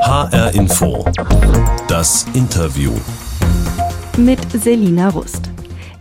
HR 0.00 0.54
Info. 0.54 1.04
Das 1.88 2.26
Interview. 2.34 2.92
Mit 4.16 4.40
Selina 4.52 5.08
Rust. 5.08 5.50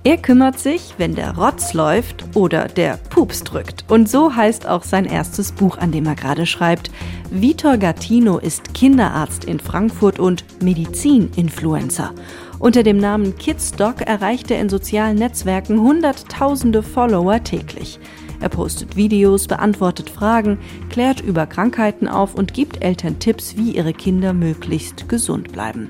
Er 0.04 0.18
kümmert 0.18 0.60
sich, 0.60 0.94
wenn 0.98 1.16
der 1.16 1.36
Rotz 1.36 1.74
läuft 1.74 2.26
oder 2.36 2.68
der 2.68 2.98
Pups 3.10 3.44
drückt. 3.44 3.86
Und 3.90 4.10
so 4.10 4.36
heißt 4.36 4.68
auch 4.68 4.84
sein 4.84 5.06
erstes 5.06 5.52
Buch, 5.52 5.78
an 5.78 5.92
dem 5.92 6.06
er 6.06 6.16
gerade 6.16 6.46
schreibt. 6.46 6.92
Vitor 7.32 7.78
Gattino 7.78 8.38
ist 8.38 8.74
Kinderarzt 8.74 9.46
in 9.46 9.60
Frankfurt 9.60 10.20
und 10.20 10.46
Medizin-Influencer. 10.62 12.12
Unter 12.60 12.84
dem 12.84 12.98
Namen 12.98 13.38
Kidsdoc 13.38 14.02
erreicht 14.02 14.52
er 14.52 14.60
in 14.60 14.70
sozialen 14.70 15.18
Netzwerken 15.18 15.82
Hunderttausende 15.82 16.84
Follower 16.84 17.44
täglich. 17.44 18.00
Er 18.46 18.50
postet 18.50 18.96
Videos, 18.96 19.48
beantwortet 19.48 20.08
Fragen, 20.08 20.60
klärt 20.92 21.20
über 21.20 21.48
Krankheiten 21.48 22.08
auf 22.08 22.36
und 22.36 22.54
gibt 22.54 22.84
Eltern 22.84 23.18
Tipps, 23.18 23.58
wie 23.58 23.72
ihre 23.72 23.92
Kinder 23.92 24.34
möglichst 24.34 25.10
gesund 25.10 25.52
bleiben. 25.52 25.90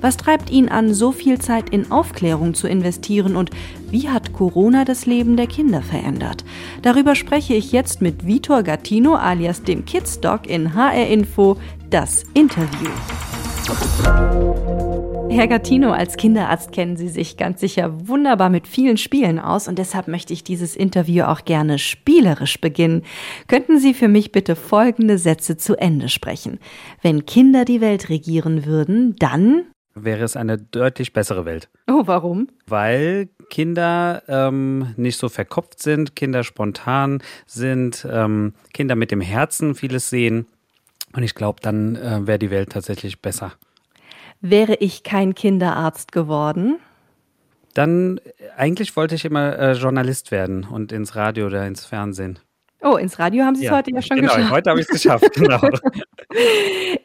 Was 0.00 0.16
treibt 0.16 0.48
ihn 0.48 0.70
an, 0.70 0.94
so 0.94 1.12
viel 1.12 1.38
Zeit 1.38 1.68
in 1.68 1.92
Aufklärung 1.92 2.54
zu 2.54 2.66
investieren 2.66 3.36
und 3.36 3.50
wie 3.90 4.08
hat 4.08 4.32
Corona 4.32 4.86
das 4.86 5.04
Leben 5.04 5.36
der 5.36 5.48
Kinder 5.48 5.82
verändert? 5.82 6.46
Darüber 6.80 7.14
spreche 7.14 7.52
ich 7.52 7.72
jetzt 7.72 8.00
mit 8.00 8.26
Vitor 8.26 8.62
Gattino 8.62 9.16
alias 9.16 9.62
dem 9.62 9.84
Kidsdoc 9.84 10.46
in 10.48 10.72
HR 10.72 11.08
Info, 11.08 11.58
das 11.90 12.24
Interview. 12.32 12.88
Herr 15.30 15.48
Gattino, 15.48 15.92
als 15.92 16.16
Kinderarzt 16.16 16.72
kennen 16.72 16.96
Sie 16.96 17.08
sich 17.08 17.36
ganz 17.36 17.60
sicher 17.60 18.08
wunderbar 18.08 18.50
mit 18.50 18.66
vielen 18.66 18.96
Spielen 18.96 19.38
aus 19.38 19.66
und 19.68 19.78
deshalb 19.78 20.08
möchte 20.08 20.32
ich 20.32 20.44
dieses 20.44 20.76
Interview 20.76 21.24
auch 21.24 21.44
gerne 21.44 21.78
spielerisch 21.78 22.60
beginnen. 22.60 23.02
Könnten 23.48 23.78
Sie 23.78 23.94
für 23.94 24.08
mich 24.08 24.32
bitte 24.32 24.56
folgende 24.56 25.18
Sätze 25.18 25.56
zu 25.56 25.76
Ende 25.76 26.08
sprechen? 26.08 26.58
Wenn 27.00 27.24
Kinder 27.24 27.64
die 27.64 27.80
Welt 27.80 28.08
regieren 28.08 28.66
würden, 28.66 29.16
dann 29.16 29.64
wäre 29.94 30.24
es 30.24 30.36
eine 30.36 30.58
deutlich 30.58 31.12
bessere 31.12 31.44
Welt. 31.44 31.68
Oh, 31.88 32.02
warum? 32.06 32.48
Weil 32.66 33.28
Kinder 33.50 34.22
ähm, 34.28 34.94
nicht 34.96 35.18
so 35.18 35.28
verkopft 35.28 35.82
sind, 35.82 36.16
Kinder 36.16 36.44
spontan 36.44 37.22
sind, 37.46 38.06
ähm, 38.10 38.54
Kinder 38.72 38.96
mit 38.96 39.10
dem 39.10 39.20
Herzen 39.20 39.74
vieles 39.74 40.10
sehen. 40.10 40.46
Und 41.14 41.22
ich 41.22 41.34
glaube, 41.34 41.60
dann 41.60 41.96
äh, 41.96 42.26
wäre 42.26 42.38
die 42.38 42.50
Welt 42.50 42.70
tatsächlich 42.70 43.20
besser. 43.20 43.52
Wäre 44.42 44.74
ich 44.74 45.04
kein 45.04 45.36
Kinderarzt 45.36 46.10
geworden? 46.10 46.80
Dann, 47.74 48.20
eigentlich 48.56 48.96
wollte 48.96 49.14
ich 49.14 49.24
immer 49.24 49.56
äh, 49.56 49.72
Journalist 49.72 50.32
werden 50.32 50.64
und 50.64 50.90
ins 50.90 51.14
Radio 51.14 51.46
oder 51.46 51.64
ins 51.66 51.84
Fernsehen. 51.84 52.40
Oh, 52.82 52.96
ins 52.96 53.20
Radio 53.20 53.44
haben 53.44 53.54
Sie 53.54 53.64
es 53.64 53.70
ja, 53.70 53.76
heute 53.76 53.92
ja 53.94 54.02
schon 54.02 54.16
genau, 54.16 54.34
geschafft. 54.34 54.50
Heute 54.50 54.70
habe 54.70 54.80
ich 54.80 54.86
es 54.90 55.02
geschafft, 55.02 55.30
genau. 55.34 55.60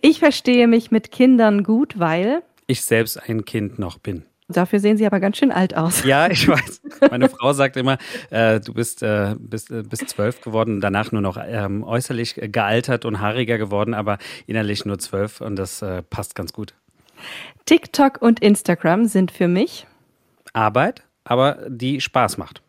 ich 0.02 0.18
verstehe 0.18 0.68
mich 0.68 0.90
mit 0.90 1.12
Kindern 1.12 1.64
gut, 1.64 2.00
weil 2.00 2.42
ich 2.66 2.82
selbst 2.82 3.30
ein 3.30 3.46
Kind 3.46 3.78
noch 3.78 4.00
bin. 4.00 4.24
Dafür 4.50 4.80
sehen 4.80 4.98
Sie 4.98 5.06
aber 5.06 5.20
ganz 5.20 5.38
schön 5.38 5.52
alt 5.52 5.78
aus. 5.78 6.04
Ja, 6.06 6.32
ich 6.32 6.48
weiß. 6.48 6.82
Meine 7.12 7.30
Frau 7.30 7.54
sagt 7.54 7.78
immer, 7.78 8.00
äh, 8.32 8.60
du 8.60 8.74
bist, 8.74 9.04
äh, 9.04 9.36
bist, 9.38 9.70
äh, 9.70 9.84
bist 9.84 10.10
zwölf 10.10 10.42
geworden 10.42 10.82
danach 10.82 11.12
nur 11.12 11.22
noch 11.22 11.38
ähm, 11.40 11.84
äußerlich 11.84 12.36
gealtert 12.36 13.06
und 13.06 13.20
haariger 13.20 13.60
geworden, 13.60 13.94
aber 13.94 14.18
innerlich 14.48 14.86
nur 14.86 14.98
zwölf 14.98 15.42
und 15.42 15.58
das 15.58 15.84
äh, 15.84 16.02
passt 16.02 16.34
ganz 16.34 16.52
gut. 16.52 16.74
TikTok 17.66 18.22
und 18.22 18.40
Instagram 18.40 19.06
sind 19.06 19.32
für 19.32 19.48
mich 19.48 19.88
Arbeit, 20.54 21.04
aber 21.24 21.60
die 21.68 22.02
Spaß 22.02 22.38
macht. 22.38 22.62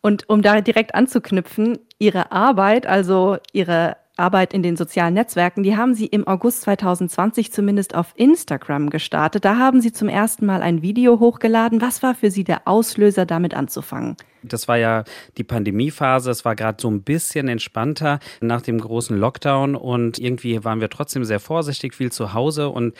Und 0.00 0.28
um 0.28 0.42
da 0.42 0.60
direkt 0.60 0.94
anzuknüpfen, 0.94 1.78
Ihre 1.98 2.30
Arbeit, 2.30 2.86
also 2.86 3.38
Ihre 3.52 3.96
Arbeit 4.16 4.52
in 4.52 4.62
den 4.62 4.76
sozialen 4.76 5.14
Netzwerken, 5.14 5.62
die 5.62 5.76
haben 5.76 5.94
Sie 5.94 6.06
im 6.06 6.26
August 6.26 6.62
2020 6.62 7.52
zumindest 7.52 7.94
auf 7.94 8.12
Instagram 8.16 8.90
gestartet. 8.90 9.44
Da 9.44 9.56
haben 9.56 9.80
Sie 9.80 9.92
zum 9.92 10.08
ersten 10.08 10.46
Mal 10.46 10.62
ein 10.62 10.82
Video 10.82 11.20
hochgeladen. 11.20 11.80
Was 11.80 12.02
war 12.02 12.14
für 12.14 12.30
Sie 12.30 12.44
der 12.44 12.68
Auslöser, 12.68 13.26
damit 13.26 13.54
anzufangen? 13.54 14.16
Das 14.48 14.68
war 14.68 14.76
ja 14.76 15.04
die 15.36 15.44
Pandemiephase. 15.44 16.30
Es 16.30 16.44
war 16.44 16.56
gerade 16.56 16.80
so 16.80 16.90
ein 16.90 17.02
bisschen 17.02 17.48
entspannter 17.48 18.20
nach 18.40 18.62
dem 18.62 18.80
großen 18.80 19.18
Lockdown 19.18 19.74
und 19.74 20.18
irgendwie 20.18 20.64
waren 20.64 20.80
wir 20.80 20.90
trotzdem 20.90 21.24
sehr 21.24 21.40
vorsichtig, 21.40 21.94
viel 21.94 22.12
zu 22.12 22.34
Hause 22.34 22.68
und 22.68 22.94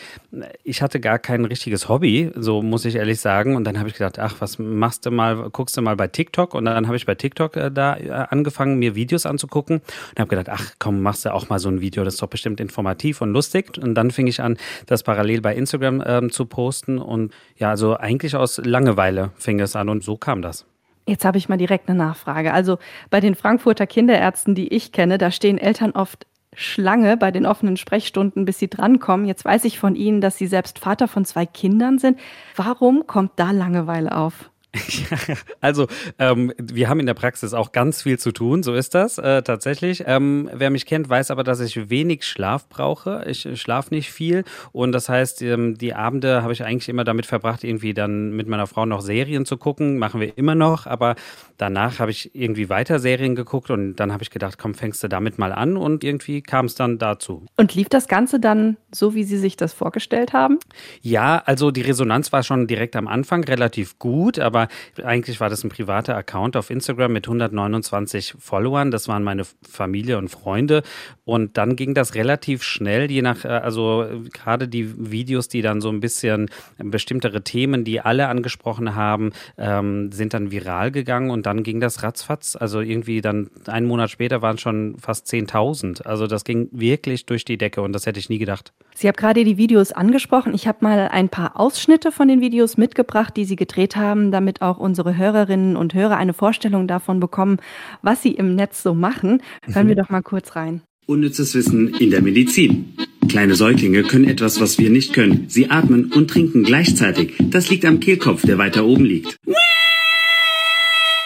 ich 0.63 0.83
hatte 0.83 1.01
gar 1.01 1.19
kein 1.19 1.45
richtiges 1.45 1.89
Hobby, 1.89 2.31
so 2.35 2.63
muss 2.63 2.85
ich 2.85 2.97
ehrlich 2.97 3.21
sagen. 3.21 3.57
Und 3.57 3.65
dann 3.65 3.79
habe 3.79 3.89
ich 3.89 3.95
gedacht, 3.95 4.19
ach, 4.19 4.37
was 4.41 4.59
machst 4.59 5.07
du 5.07 5.11
mal, 5.11 5.51
guckst 5.51 5.77
du 5.77 5.83
mal 5.83 5.97
bei 5.97 6.09
TikTok? 6.09 6.55
Und 6.55 6.65
dann 6.65 6.87
habe 6.87 6.97
ich 6.97 7.07
bei 7.07 7.15
TikTok 7.15 7.57
äh, 7.57 7.71
da 7.71 7.97
äh, 7.97 8.11
angefangen, 8.11 8.79
mir 8.79 8.95
Videos 8.95 9.27
anzugucken 9.27 9.77
und 9.79 10.19
habe 10.19 10.29
gedacht, 10.29 10.49
ach 10.49 10.75
komm, 10.79 11.03
machst 11.03 11.25
du 11.25 11.33
auch 11.33 11.49
mal 11.49 11.59
so 11.59 11.69
ein 11.69 11.81
Video, 11.81 12.05
das 12.05 12.15
ist 12.15 12.23
doch 12.23 12.29
bestimmt 12.29 12.61
informativ 12.61 13.21
und 13.21 13.33
lustig. 13.33 13.79
Und 13.79 13.95
dann 13.95 14.11
fing 14.11 14.27
ich 14.27 14.41
an, 14.41 14.57
das 14.87 15.03
parallel 15.03 15.41
bei 15.41 15.55
Instagram 15.55 16.03
ähm, 16.07 16.31
zu 16.31 16.47
posten 16.47 16.99
und 16.99 17.33
ja, 17.57 17.71
also 17.71 17.97
eigentlich 17.97 18.37
aus 18.37 18.59
Langeweile 18.59 19.31
fing 19.37 19.61
es 19.61 19.77
an 19.77 19.89
und 19.89 20.03
so 20.03 20.17
kam 20.17 20.43
das. 20.43 20.67
Jetzt 21.07 21.25
habe 21.25 21.39
ich 21.39 21.49
mal 21.49 21.59
direkt 21.59 21.89
eine 21.89 21.99
Nachfrage. 21.99 22.53
Also 22.53 22.79
bei 23.11 23.21
den 23.21 23.35
Frankfurter 23.35 23.87
Kinderärzten, 23.87 24.55
die 24.55 24.69
ich 24.69 24.93
kenne, 24.93 25.19
da 25.19 25.31
stehen 25.31 25.59
Eltern 25.59 25.91
oft 25.93 26.27
Schlange 26.55 27.17
bei 27.17 27.31
den 27.31 27.47
offenen 27.47 27.77
Sprechstunden, 27.77 28.45
bis 28.45 28.59
sie 28.59 28.69
drankommen. 28.69 29.27
Jetzt 29.27 29.45
weiß 29.45 29.65
ich 29.65 29.79
von 29.79 29.97
Ihnen, 29.97 30.21
dass 30.21 30.39
Sie 30.39 30.47
selbst 30.47 30.79
Vater 30.79 31.09
von 31.09 31.25
zwei 31.25 31.47
Kindern 31.47 31.99
sind. 31.99 32.19
Warum 32.57 33.07
kommt 33.07 33.33
da 33.37 33.51
Langeweile 33.51 34.17
auf? 34.17 34.51
also, 35.61 35.87
ähm, 36.19 36.53
wir 36.59 36.89
haben 36.89 37.01
in 37.01 37.07
der 37.07 37.15
Praxis 37.15 37.55
auch 37.55 37.73
ganz 37.73 38.03
viel 38.03 38.19
zu 38.19 38.33
tun, 38.33 38.63
so 38.63 38.75
ist 38.75 38.95
das 38.95 39.19
äh, 39.19 39.43
tatsächlich. 39.43 40.05
Ähm, 40.07 40.51
wer 40.53 40.71
mich 40.71 40.87
kennt, 40.87 41.09
weiß 41.09 41.31
aber, 41.31 41.45
dass 41.45 41.61
ich 41.61 41.91
wenig 41.91 42.25
Schlaf 42.25 42.69
brauche. 42.69 43.25
Ich 43.27 43.49
schlafe 43.61 43.95
nicht 43.95 44.11
viel 44.11 44.45
und 44.73 44.93
das 44.93 45.09
heißt, 45.09 45.43
ähm, 45.43 45.79
die 45.79 45.95
Abende 45.95 46.43
habe 46.43 46.53
ich 46.53 46.65
eigentlich 46.65 46.89
immer 46.89 47.05
damit 47.05 47.27
verbracht, 47.27 47.65
irgendwie 47.65 47.95
dann 47.95 48.33
mit 48.33 48.49
meiner 48.49 48.67
Frau 48.67 48.87
noch 48.87 49.01
Serien 49.01 49.47
zu 49.47 49.57
gucken. 49.57 49.99
Machen 49.99 50.21
wir 50.21 50.37
immer 50.37 50.55
noch, 50.55 50.87
aber 50.87 51.15
danach 51.57 51.99
habe 51.99 52.11
ich 52.11 52.35
irgendwie 52.35 52.69
weiter 52.69 52.99
Serien 52.99 53.35
geguckt 53.35 53.71
und 53.71 53.97
dann 53.97 54.13
habe 54.13 54.23
ich 54.23 54.31
gedacht, 54.31 54.59
komm, 54.59 54.75
fängst 54.75 55.03
du 55.03 55.09
damit 55.09 55.39
mal 55.39 55.53
an 55.53 55.77
und 55.77 56.05
irgendwie 56.05 56.43
kam 56.43 56.67
es 56.67 56.75
dann 56.75 56.99
dazu. 56.99 57.47
Und 57.57 57.75
lief 57.75 57.89
das 57.89 58.09
Ganze 58.09 58.41
dann 58.41 58.77
so, 58.91 59.15
wie 59.15 59.25
Sie 59.25 59.39
sich 59.39 59.57
das 59.57 59.73
vorgestellt 59.73 60.33
haben? 60.33 60.59
Ja, 61.01 61.43
also 61.45 61.71
die 61.71 61.83
Resonanz 61.83 62.33
war 62.33 62.43
schon 62.43 62.67
direkt 62.67 62.97
am 62.97 63.09
Anfang 63.09 63.45
relativ 63.45 63.99
gut, 63.99 64.39
aber 64.39 64.64
eigentlich 65.03 65.41
war 65.41 65.51
das 65.51 65.65
ein 65.65 65.71
privater 65.71 66.17
Account 66.17 66.57
auf 66.57 66.71
Instagram 66.71 67.13
mit 67.13 67.27
129 67.27 68.35
Followern. 68.39 68.91
Das 68.91 69.09
waren 69.09 69.23
meine 69.23 69.45
Familie 69.69 70.19
und 70.19 70.29
Freunde. 70.29 70.83
Und 71.25 71.57
dann 71.57 71.77
ging 71.77 71.95
das 71.95 72.15
relativ 72.15 72.63
schnell, 72.63 73.11
je 73.11 73.23
nach, 73.23 73.45
äh, 73.45 73.49
also 73.49 74.07
gerade 74.33 74.69
die 74.69 75.11
Videos, 75.11 75.49
die 75.49 75.63
dann 75.63 75.81
so 75.81 75.89
ein 75.89 76.01
bisschen 76.01 76.51
bestimmtere 76.79 77.43
Themen, 77.43 77.85
die 77.85 78.01
alle 78.01 78.29
angesprochen 78.29 78.95
haben, 78.95 79.33
ähm, 79.57 80.13
sind 80.13 80.35
dann 80.35 80.51
viral 80.51 80.91
gegangen 80.91 81.31
und 81.31 81.47
dann 81.47 81.63
ging 81.63 81.81
das 81.81 82.03
ratzfatz. 82.03 82.57
Also 82.57 82.81
irgendwie 82.81 83.21
dann 83.21 83.51
einen 83.67 83.87
Monat 83.87 84.11
später 84.11 84.43
waren 84.43 84.59
schon 84.59 84.97
fast 84.99 85.27
10.000. 85.27 86.03
Also 86.03 86.27
das 86.27 86.45
ging 86.45 86.69
wirklich 86.73 87.27
durch 87.27 87.45
die 87.45 87.59
Decke 87.59 87.83
und 87.83 87.93
das 87.93 88.07
hätte 88.07 88.21
ich 88.21 88.29
nie 88.29 88.39
gedacht. 88.39 88.73
Sie 88.97 89.09
haben 89.09 89.17
gerade 89.17 89.45
die 89.45 89.57
Videos 89.57 89.91
angesprochen. 89.91 90.55
Ich 90.55 90.69
habe 90.69 90.79
mal 90.83 91.09
ein 91.09 91.29
paar 91.29 91.59
Ausschnitte 91.59 92.13
von 92.13 92.29
den 92.29 92.41
Videos 92.41 92.77
mitgebracht, 92.77 93.37
die 93.37 93.45
Sie 93.45 93.57
gedreht 93.57 93.97
haben, 93.97 94.31
damit 94.31 94.54
auch 94.63 94.79
unsere 94.79 95.17
Hörerinnen 95.17 95.77
und 95.77 95.95
Hörer 95.95 96.17
eine 96.17 96.35
Vorstellung 96.35 96.87
davon 96.89 97.21
bekommen, 97.21 97.59
was 98.03 98.23
Sie 98.23 98.33
im 98.33 98.55
Netz 98.55 98.83
so 98.83 98.95
machen. 98.95 99.43
Hören 99.65 99.89
wir 99.89 99.97
doch 99.97 100.11
mal 100.11 100.23
kurz 100.23 100.57
rein. 100.57 100.83
Unnützes 101.07 101.55
Wissen 101.55 101.95
in 101.95 102.11
der 102.11 102.23
Medizin. 102.23 102.95
Kleine 103.29 103.55
Säuglinge 103.55 104.03
können 104.05 104.27
etwas, 104.27 104.61
was 104.61 104.79
wir 104.79 104.91
nicht 104.91 105.13
können. 105.13 105.47
Sie 105.49 105.71
atmen 105.71 106.13
und 106.13 106.31
trinken 106.31 106.63
gleichzeitig. 106.63 107.35
Das 107.39 107.69
liegt 107.71 107.85
am 107.85 108.01
Kehlkopf, 108.01 108.43
der 108.43 108.59
weiter 108.59 108.87
oben 108.87 109.05
liegt. 109.05 109.37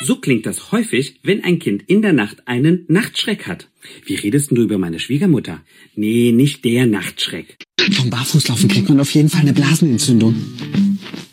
So 0.00 0.16
klingt 0.16 0.46
das 0.46 0.70
häufig, 0.70 1.18
wenn 1.24 1.42
ein 1.42 1.58
Kind 1.58 1.82
in 1.88 2.02
der 2.02 2.12
Nacht 2.12 2.46
einen 2.46 2.84
Nachtschreck 2.88 3.48
hat. 3.48 3.68
Wie 4.06 4.14
redest 4.14 4.52
du 4.52 4.62
über 4.62 4.78
meine 4.78 5.00
Schwiegermutter? 5.00 5.60
Nee, 5.96 6.32
nicht 6.32 6.64
der 6.64 6.86
Nachtschreck. 6.86 7.56
Vom 7.92 8.08
Barfußlaufen 8.08 8.68
kriegt 8.68 8.88
man 8.88 9.00
auf 9.00 9.12
jeden 9.14 9.28
Fall 9.28 9.40
eine 9.40 9.52
Blasenentzündung. 9.52 10.36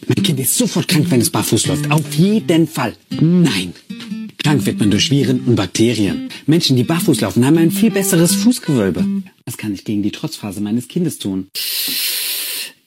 Mein 0.07 0.23
Kind 0.23 0.39
ist 0.39 0.55
sofort 0.55 0.87
krank, 0.87 1.07
wenn 1.09 1.21
es 1.21 1.29
barfuß 1.29 1.67
läuft. 1.67 1.91
Auf 1.91 2.13
jeden 2.13 2.67
Fall. 2.67 2.93
Nein. 3.09 3.73
Krank 4.37 4.65
wird 4.65 4.79
man 4.79 4.91
durch 4.91 5.09
Viren 5.09 5.41
und 5.41 5.55
Bakterien. 5.55 6.29
Menschen, 6.45 6.75
die 6.75 6.83
barfuß 6.83 7.21
laufen, 7.21 7.45
haben 7.45 7.57
ein 7.57 7.71
viel 7.71 7.89
besseres 7.89 8.35
Fußgewölbe. 8.35 9.03
Was 9.45 9.57
kann 9.57 9.73
ich 9.73 9.83
gegen 9.83 10.03
die 10.03 10.11
Trotzphase 10.11 10.61
meines 10.61 10.87
Kindes 10.87 11.17
tun? 11.17 11.47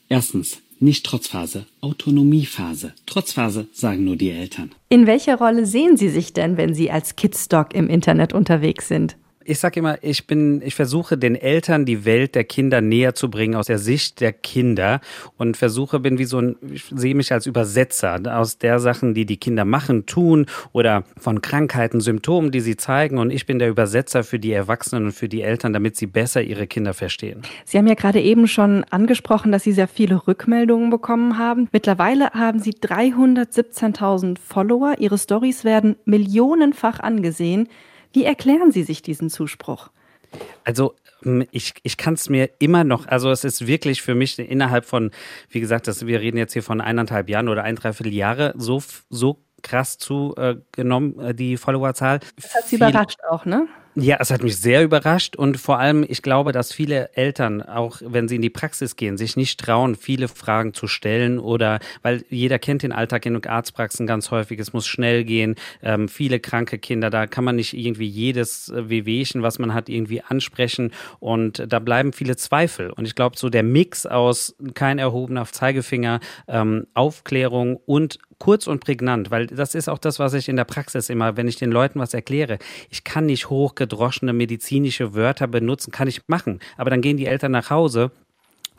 Erstens, 0.09 0.59
nicht 0.79 1.05
Trotzphase, 1.05 1.67
Autonomiephase. 1.81 2.95
Trotzphase 3.07 3.67
sagen 3.73 4.05
nur 4.05 4.15
die 4.15 4.31
Eltern. 4.31 4.71
In 4.89 5.09
welcher 5.09 5.37
Rolle 5.37 5.67
sehen 5.67 5.97
Sie 5.97 6.09
sich 6.09 6.33
denn, 6.33 6.57
wenn 6.57 6.75
Sie 6.75 6.91
als 6.93 7.17
Kidsdoc 7.17 7.75
im 7.75 7.89
Internet 7.89 8.33
unterwegs 8.33 8.87
sind? 8.87 9.17
Ich 9.49 9.59
sage 9.59 9.81
immer, 9.81 9.97
ich 10.03 10.27
bin, 10.27 10.61
ich 10.63 10.75
versuche 10.75 11.17
den 11.17 11.35
Eltern 11.35 11.87
die 11.87 12.05
Welt 12.05 12.35
der 12.35 12.45
Kinder 12.45 12.83
näher 12.83 13.15
zu 13.15 13.31
bringen 13.31 13.55
aus 13.55 13.67
der 13.67 13.79
Sicht 13.79 14.21
der 14.21 14.33
Kinder 14.33 15.01
und 15.39 15.57
versuche, 15.57 16.01
bin 16.01 16.19
wie 16.19 16.25
so 16.25 16.39
ein, 16.39 16.57
ich 16.71 16.85
sehe 16.95 17.15
mich 17.15 17.33
als 17.33 17.47
Übersetzer 17.47 18.21
aus 18.37 18.59
der 18.59 18.79
Sachen, 18.79 19.15
die 19.15 19.25
die 19.25 19.39
Kinder 19.39 19.65
machen, 19.65 20.05
tun 20.05 20.47
oder 20.73 21.05
von 21.19 21.41
Krankheiten, 21.41 22.01
Symptomen, 22.01 22.51
die 22.51 22.61
sie 22.61 22.77
zeigen 22.77 23.17
und 23.17 23.31
ich 23.31 23.47
bin 23.47 23.59
der 23.59 23.71
Übersetzer 23.71 24.23
für 24.23 24.39
die 24.39 24.53
Erwachsenen 24.53 25.07
und 25.07 25.13
für 25.13 25.31
die 25.31 25.41
Eltern, 25.41 25.73
damit 25.73 25.97
sie 25.97 26.07
besser 26.07 26.43
ihre 26.43 26.67
Kinder 26.67 26.93
verstehen. 26.93 27.41
Sie 27.65 27.79
haben 27.79 27.87
ja 27.87 27.95
gerade 27.95 28.21
eben 28.21 28.49
schon 28.49 28.85
angesprochen, 28.85 29.51
dass 29.51 29.65
Sie 29.65 29.73
sehr 29.73 29.89
viele 29.89 30.27
Rückmeldungen 30.29 30.91
bekommen 30.91 31.39
haben. 31.39 31.69
Mittlerweile 31.73 32.31
haben 32.33 32.59
Sie 32.59 32.73
317.000 32.73 34.37
Follower. 34.39 34.97
Ihre 34.99 35.17
Stories 35.17 35.65
werden 35.65 35.97
millionenfach 36.05 37.01
angesehen. 37.01 37.69
Wie 38.13 38.25
erklären 38.25 38.73
Sie 38.73 38.83
sich 38.83 39.03
diesen 39.03 39.31
Zuspruch? 39.31 39.91
Also 40.65 40.95
ich, 41.51 41.75
ich 41.83 41.97
kann 41.97 42.15
es 42.15 42.29
mir 42.29 42.51
immer 42.59 42.85
noch, 42.85 43.07
also 43.07 43.31
es 43.31 43.45
ist 43.45 43.67
wirklich 43.67 44.03
für 44.03 44.15
mich 44.15 44.39
innerhalb 44.39 44.85
von, 44.85 45.11
wie 45.49 45.61
gesagt, 45.61 45.89
das, 45.89 46.07
wir 46.07 46.21
reden 46.21 46.37
jetzt 46.37 46.53
hier 46.53 46.63
von 46.63 46.81
eineinhalb 46.81 47.29
Jahren 47.29 47.49
oder 47.49 47.65
ein, 47.65 47.77
dreiviertel 47.77 48.13
Jahre, 48.13 48.55
so, 48.57 48.83
so 49.11 49.43
krass 49.63 49.99
zugenommen, 49.99 51.19
äh, 51.19 51.35
die 51.35 51.57
Followerzahl. 51.57 52.21
Das 52.37 52.55
hat 52.55 52.69
Sie 52.69 52.77
überrascht 52.77 53.19
auch, 53.29 53.45
ne? 53.45 53.67
Ja, 54.01 54.19
es 54.21 54.31
hat 54.31 54.45
mich 54.45 54.57
sehr 54.59 54.85
überrascht 54.85 55.35
und 55.35 55.59
vor 55.59 55.81
allem, 55.81 56.07
ich 56.09 56.23
glaube, 56.23 56.53
dass 56.53 56.73
viele 56.73 57.11
Eltern, 57.17 57.63
auch 57.63 58.01
wenn 58.05 58.29
sie 58.29 58.37
in 58.37 58.43
die 58.43 58.49
Praxis 58.51 58.95
gehen, 58.95 59.17
sich 59.17 59.37
nicht 59.37 59.59
trauen, 59.59 59.97
viele 59.97 60.29
Fragen 60.29 60.73
zu 60.73 60.87
stellen 60.87 61.41
oder, 61.41 61.81
weil 62.03 62.23
jeder 62.31 62.61
kennt 62.61 62.85
den 62.85 62.93
Alltag 62.93 63.27
in 63.27 63.45
Arztpraxen 63.45 64.07
ganz 64.07 64.31
häufig, 64.31 64.61
es 64.61 64.73
muss 64.73 64.87
schnell 64.87 65.25
gehen, 65.25 65.57
ähm, 65.83 66.09
viele 66.09 66.39
kranke 66.39 66.79
Kinder, 66.79 67.11
da 67.11 67.27
kann 67.27 67.43
man 67.43 67.57
nicht 67.57 67.77
irgendwie 67.77 68.07
jedes 68.07 68.69
äh, 68.69 68.89
Wehwehchen, 68.89 69.43
was 69.43 69.59
man 69.59 69.75
hat, 69.75 69.89
irgendwie 69.89 70.23
ansprechen 70.23 70.93
und 71.19 71.65
da 71.67 71.81
bleiben 71.81 72.13
viele 72.13 72.37
Zweifel. 72.37 72.91
Und 72.91 73.05
ich 73.05 73.17
glaube, 73.17 73.37
so 73.37 73.49
der 73.51 73.65
Mix 73.65 74.07
aus 74.07 74.55
kein 74.75 75.01
erhobener 75.01 75.45
Zeigefinger, 75.47 76.21
ähm, 76.47 76.87
Aufklärung 76.95 77.81
und 77.85 78.21
kurz 78.39 78.67
und 78.67 78.81
prägnant, 78.81 79.31
weil 79.31 79.47
das 79.47 79.75
ist 79.75 79.89
auch 79.89 79.99
das, 79.99 80.19
was 80.19 80.35
ich 80.35 80.49
in 80.49 80.57
der 80.57 80.65
Praxis 80.65 81.11
immer, 81.11 81.37
wenn 81.37 81.49
ich 81.49 81.57
den 81.57 81.71
Leuten 81.71 82.01
was 82.01 82.15
erkläre. 82.15 82.59
Ich 82.91 83.05
kann 83.05 83.27
nicht 83.27 83.51
hochgedroschene 83.51 84.33
medizinische 84.33 85.15
Wörter 85.15 85.47
benutzen, 85.47 85.91
kann 85.91 86.09
ich 86.09 86.23
machen, 86.29 86.61
aber 86.77 86.91
dann 86.91 87.01
gehen 87.01 87.17
die 87.17 87.27
Eltern 87.27 87.53
nach 87.53 87.71
Hause 87.71 88.11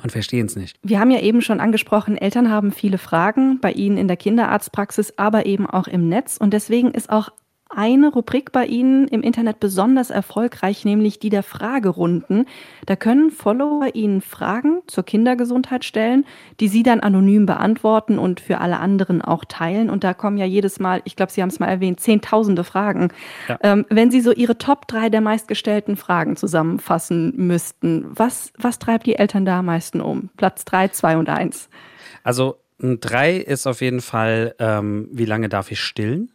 und 0.02 0.12
verstehen 0.12 0.46
es 0.46 0.56
nicht. 0.56 0.78
Wir 0.82 1.00
haben 1.00 1.12
ja 1.12 1.20
eben 1.20 1.42
schon 1.42 1.60
angesprochen, 1.60 2.18
Eltern 2.18 2.50
haben 2.50 2.72
viele 2.72 2.98
Fragen 2.98 3.60
bei 3.60 3.72
Ihnen 3.72 3.98
in 3.98 4.08
der 4.08 4.18
Kinderarztpraxis, 4.18 5.14
aber 5.18 5.46
eben 5.46 5.70
auch 5.70 5.88
im 5.88 6.08
Netz. 6.08 6.38
Und 6.38 6.54
deswegen 6.54 6.92
ist 6.92 7.10
auch 7.10 7.30
eine 7.70 8.12
Rubrik 8.12 8.52
bei 8.52 8.66
Ihnen 8.66 9.08
im 9.08 9.22
Internet 9.22 9.60
besonders 9.60 10.10
erfolgreich, 10.10 10.86
nämlich 10.86 11.20
die 11.20 11.30
der 11.30 11.44
Fragerunden. 11.44 12.46
Da 12.88 12.96
können 12.96 13.30
Follower 13.30 13.94
Ihnen 13.94 14.22
Fragen 14.22 14.82
zur 14.88 15.04
Kindergesundheit 15.04 15.86
stellen, 15.86 16.26
die 16.60 16.68
Sie 16.68 16.82
dann 16.82 17.00
anonym 17.00 17.46
beantworten 17.46 18.18
und 18.18 18.40
für 18.40 18.60
alle 18.60 18.80
anderen 18.80 19.22
auch 19.22 19.46
teilen. 19.46 19.90
Und 19.90 20.04
da 20.04 20.16
kommen 20.16 20.38
ja 20.38 20.46
jedes 20.46 20.80
Mal, 20.80 21.02
ich 21.06 21.16
glaube, 21.16 21.32
Sie 21.32 21.42
haben 21.42 21.50
es 21.50 21.60
mal 21.60 21.68
erwähnt, 21.68 22.00
zehntausende 22.00 22.64
Fragen. 22.64 23.10
Ja. 23.48 23.60
Ähm, 23.62 23.86
wenn 23.90 24.10
Sie 24.10 24.22
so 24.22 24.32
Ihre 24.32 24.58
Top 24.58 24.88
drei 24.88 25.10
der 25.10 25.22
meistgestellten 25.22 25.96
Fragen 25.96 26.36
zusammenfassen 26.38 27.34
müssten, 27.38 28.06
was, 28.10 28.52
was 28.58 28.80
treibt 28.80 29.06
die 29.06 29.16
Eltern 29.16 29.46
da 29.46 29.60
am 29.60 29.66
meisten 29.66 30.02
um? 30.02 30.30
Platz 30.38 30.66
drei, 30.66 30.88
zwei 30.88 31.18
und 31.18 31.30
eins. 31.30 31.70
Also 32.24 32.58
drei 32.80 33.36
ist 33.36 33.68
auf 33.68 33.82
jeden 33.82 34.02
Fall, 34.02 34.56
ähm, 34.60 35.10
wie 35.12 35.26
lange 35.26 35.50
darf 35.50 35.72
ich 35.72 35.80
stillen? 35.80 36.32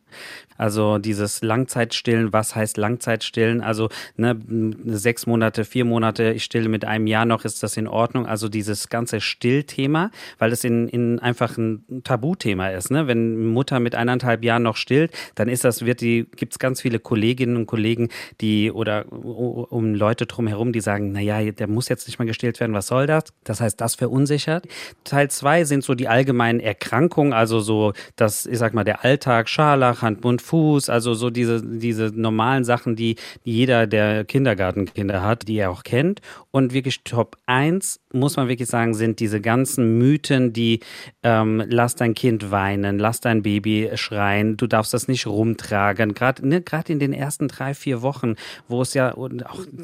Also 0.56 0.98
dieses 0.98 1.42
Langzeitstillen, 1.42 2.32
was 2.32 2.54
heißt 2.54 2.76
Langzeitstillen? 2.76 3.60
Also 3.60 3.88
ne, 4.16 4.38
sechs 4.86 5.26
Monate, 5.26 5.64
vier 5.64 5.84
Monate, 5.84 6.32
ich 6.32 6.44
stille 6.44 6.68
mit 6.68 6.84
einem 6.84 7.06
Jahr 7.06 7.24
noch, 7.24 7.44
ist 7.44 7.62
das 7.62 7.76
in 7.76 7.88
Ordnung? 7.88 8.26
Also 8.26 8.48
dieses 8.48 8.88
ganze 8.88 9.20
Stillthema, 9.20 10.10
weil 10.38 10.52
es 10.52 10.64
in, 10.64 10.88
in 10.88 11.18
einfach 11.18 11.56
ein 11.56 12.02
Tabuthema 12.04 12.68
ist. 12.68 12.90
Ne? 12.90 13.06
Wenn 13.06 13.46
Mutter 13.48 13.80
mit 13.80 13.94
eineinhalb 13.94 14.44
Jahren 14.44 14.62
noch 14.62 14.76
stillt, 14.76 15.12
dann 15.34 15.48
ist 15.48 15.64
das, 15.64 15.84
wird 15.84 16.00
die, 16.00 16.26
gibt 16.36 16.52
es 16.52 16.58
ganz 16.58 16.80
viele 16.80 17.00
Kolleginnen 17.00 17.56
und 17.56 17.66
Kollegen, 17.66 18.08
die 18.40 18.70
oder 18.70 19.10
um 19.10 19.94
Leute 19.94 20.26
drumherum, 20.26 20.72
die 20.72 20.80
sagen, 20.80 21.12
naja, 21.12 21.50
der 21.50 21.66
muss 21.66 21.88
jetzt 21.88 22.06
nicht 22.06 22.18
mehr 22.18 22.26
gestillt 22.26 22.60
werden, 22.60 22.74
was 22.74 22.86
soll 22.86 23.06
das? 23.06 23.24
Das 23.42 23.60
heißt, 23.60 23.80
das 23.80 23.96
verunsichert. 23.96 24.66
Teil 25.02 25.30
zwei 25.30 25.64
sind 25.64 25.82
so 25.82 25.94
die 25.94 26.08
allgemeinen 26.08 26.60
Erkrankungen, 26.60 27.32
also 27.32 27.60
so 27.60 27.92
das, 28.16 28.46
ich 28.46 28.58
sag 28.58 28.74
mal, 28.74 28.84
der 28.84 29.04
Alltag, 29.04 29.48
Scharlach, 29.48 30.02
Hand, 30.04 30.22
Mund, 30.22 30.40
Fuß, 30.40 30.88
also 30.88 31.14
so 31.14 31.30
diese, 31.30 31.60
diese 31.60 32.12
normalen 32.14 32.64
Sachen, 32.64 32.94
die 32.94 33.16
jeder, 33.42 33.88
der 33.88 34.24
Kindergartenkinder 34.24 35.22
hat, 35.22 35.48
die 35.48 35.56
er 35.56 35.70
auch 35.70 35.82
kennt. 35.82 36.20
Und 36.52 36.72
wirklich 36.72 37.02
Top 37.02 37.36
1, 37.46 38.00
muss 38.12 38.36
man 38.36 38.46
wirklich 38.46 38.68
sagen, 38.68 38.94
sind 38.94 39.18
diese 39.18 39.40
ganzen 39.40 39.98
Mythen, 39.98 40.52
die 40.52 40.80
ähm, 41.24 41.64
lass 41.68 41.96
dein 41.96 42.14
Kind 42.14 42.52
weinen, 42.52 42.98
lass 42.98 43.20
dein 43.20 43.42
Baby 43.42 43.90
schreien, 43.96 44.56
du 44.56 44.68
darfst 44.68 44.94
das 44.94 45.08
nicht 45.08 45.26
rumtragen. 45.26 46.14
Gerade 46.14 46.46
ne, 46.46 46.62
in 46.86 46.98
den 47.00 47.12
ersten 47.12 47.48
drei, 47.48 47.74
vier 47.74 48.02
Wochen, 48.02 48.36
wo 48.68 48.82
es 48.82 48.94
ja, 48.94 49.16
auch 49.16 49.28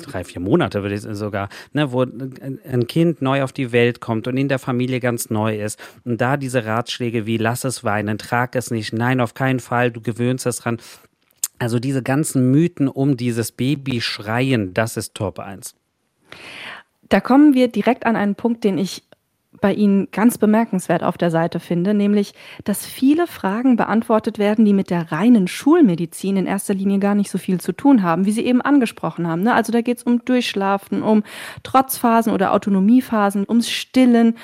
drei, 0.04 0.22
vier 0.22 0.40
Monate 0.40 0.82
würde 0.82 0.94
ich 0.94 1.02
sogar, 1.02 1.48
ne, 1.72 1.90
wo 1.90 2.02
ein 2.02 2.86
Kind 2.86 3.20
neu 3.22 3.42
auf 3.42 3.52
die 3.52 3.72
Welt 3.72 4.00
kommt 4.00 4.28
und 4.28 4.36
in 4.36 4.48
der 4.48 4.58
Familie 4.58 5.00
ganz 5.00 5.30
neu 5.30 5.58
ist. 5.60 5.78
Und 6.04 6.20
da 6.20 6.36
diese 6.36 6.64
Ratschläge 6.64 7.26
wie 7.26 7.36
lass 7.36 7.64
es 7.64 7.84
weinen, 7.84 8.18
trag 8.18 8.54
es 8.54 8.70
nicht, 8.70 8.92
nein, 8.92 9.20
auf 9.20 9.34
keinen 9.34 9.60
Fall, 9.60 9.90
du 9.90 10.00
gewöhnst 10.12 10.46
es 10.46 10.56
dran. 10.56 10.78
Also 11.58 11.78
diese 11.78 12.02
ganzen 12.02 12.50
Mythen 12.50 12.88
um 12.88 13.16
dieses 13.16 13.52
Baby 13.52 14.00
schreien, 14.00 14.72
das 14.72 14.96
ist 14.96 15.14
Top 15.14 15.38
1. 15.38 15.74
Da 17.08 17.20
kommen 17.20 17.54
wir 17.54 17.68
direkt 17.68 18.06
an 18.06 18.16
einen 18.16 18.34
Punkt, 18.34 18.64
den 18.64 18.78
ich 18.78 19.02
bei 19.60 19.72
Ihnen 19.74 20.08
ganz 20.10 20.38
bemerkenswert 20.38 21.02
auf 21.02 21.18
der 21.18 21.30
Seite 21.30 21.60
finde, 21.60 21.94
nämlich, 21.94 22.34
dass 22.64 22.86
viele 22.86 23.26
Fragen 23.26 23.76
beantwortet 23.76 24.38
werden, 24.38 24.64
die 24.64 24.72
mit 24.72 24.90
der 24.90 25.12
reinen 25.12 25.48
Schulmedizin 25.48 26.36
in 26.36 26.46
erster 26.46 26.74
Linie 26.74 26.98
gar 26.98 27.14
nicht 27.14 27.30
so 27.30 27.38
viel 27.38 27.60
zu 27.60 27.72
tun 27.72 28.02
haben, 28.02 28.24
wie 28.24 28.32
Sie 28.32 28.44
eben 28.44 28.60
angesprochen 28.60 29.26
haben. 29.26 29.42
Ne? 29.42 29.54
Also 29.54 29.72
da 29.72 29.80
geht 29.80 29.98
es 29.98 30.02
um 30.02 30.24
Durchschlafen, 30.24 31.02
um 31.02 31.22
Trotzphasen 31.62 32.32
oder 32.32 32.52
Autonomiephasen, 32.52 33.46
ums 33.48 33.70
Stillen. 33.70 34.36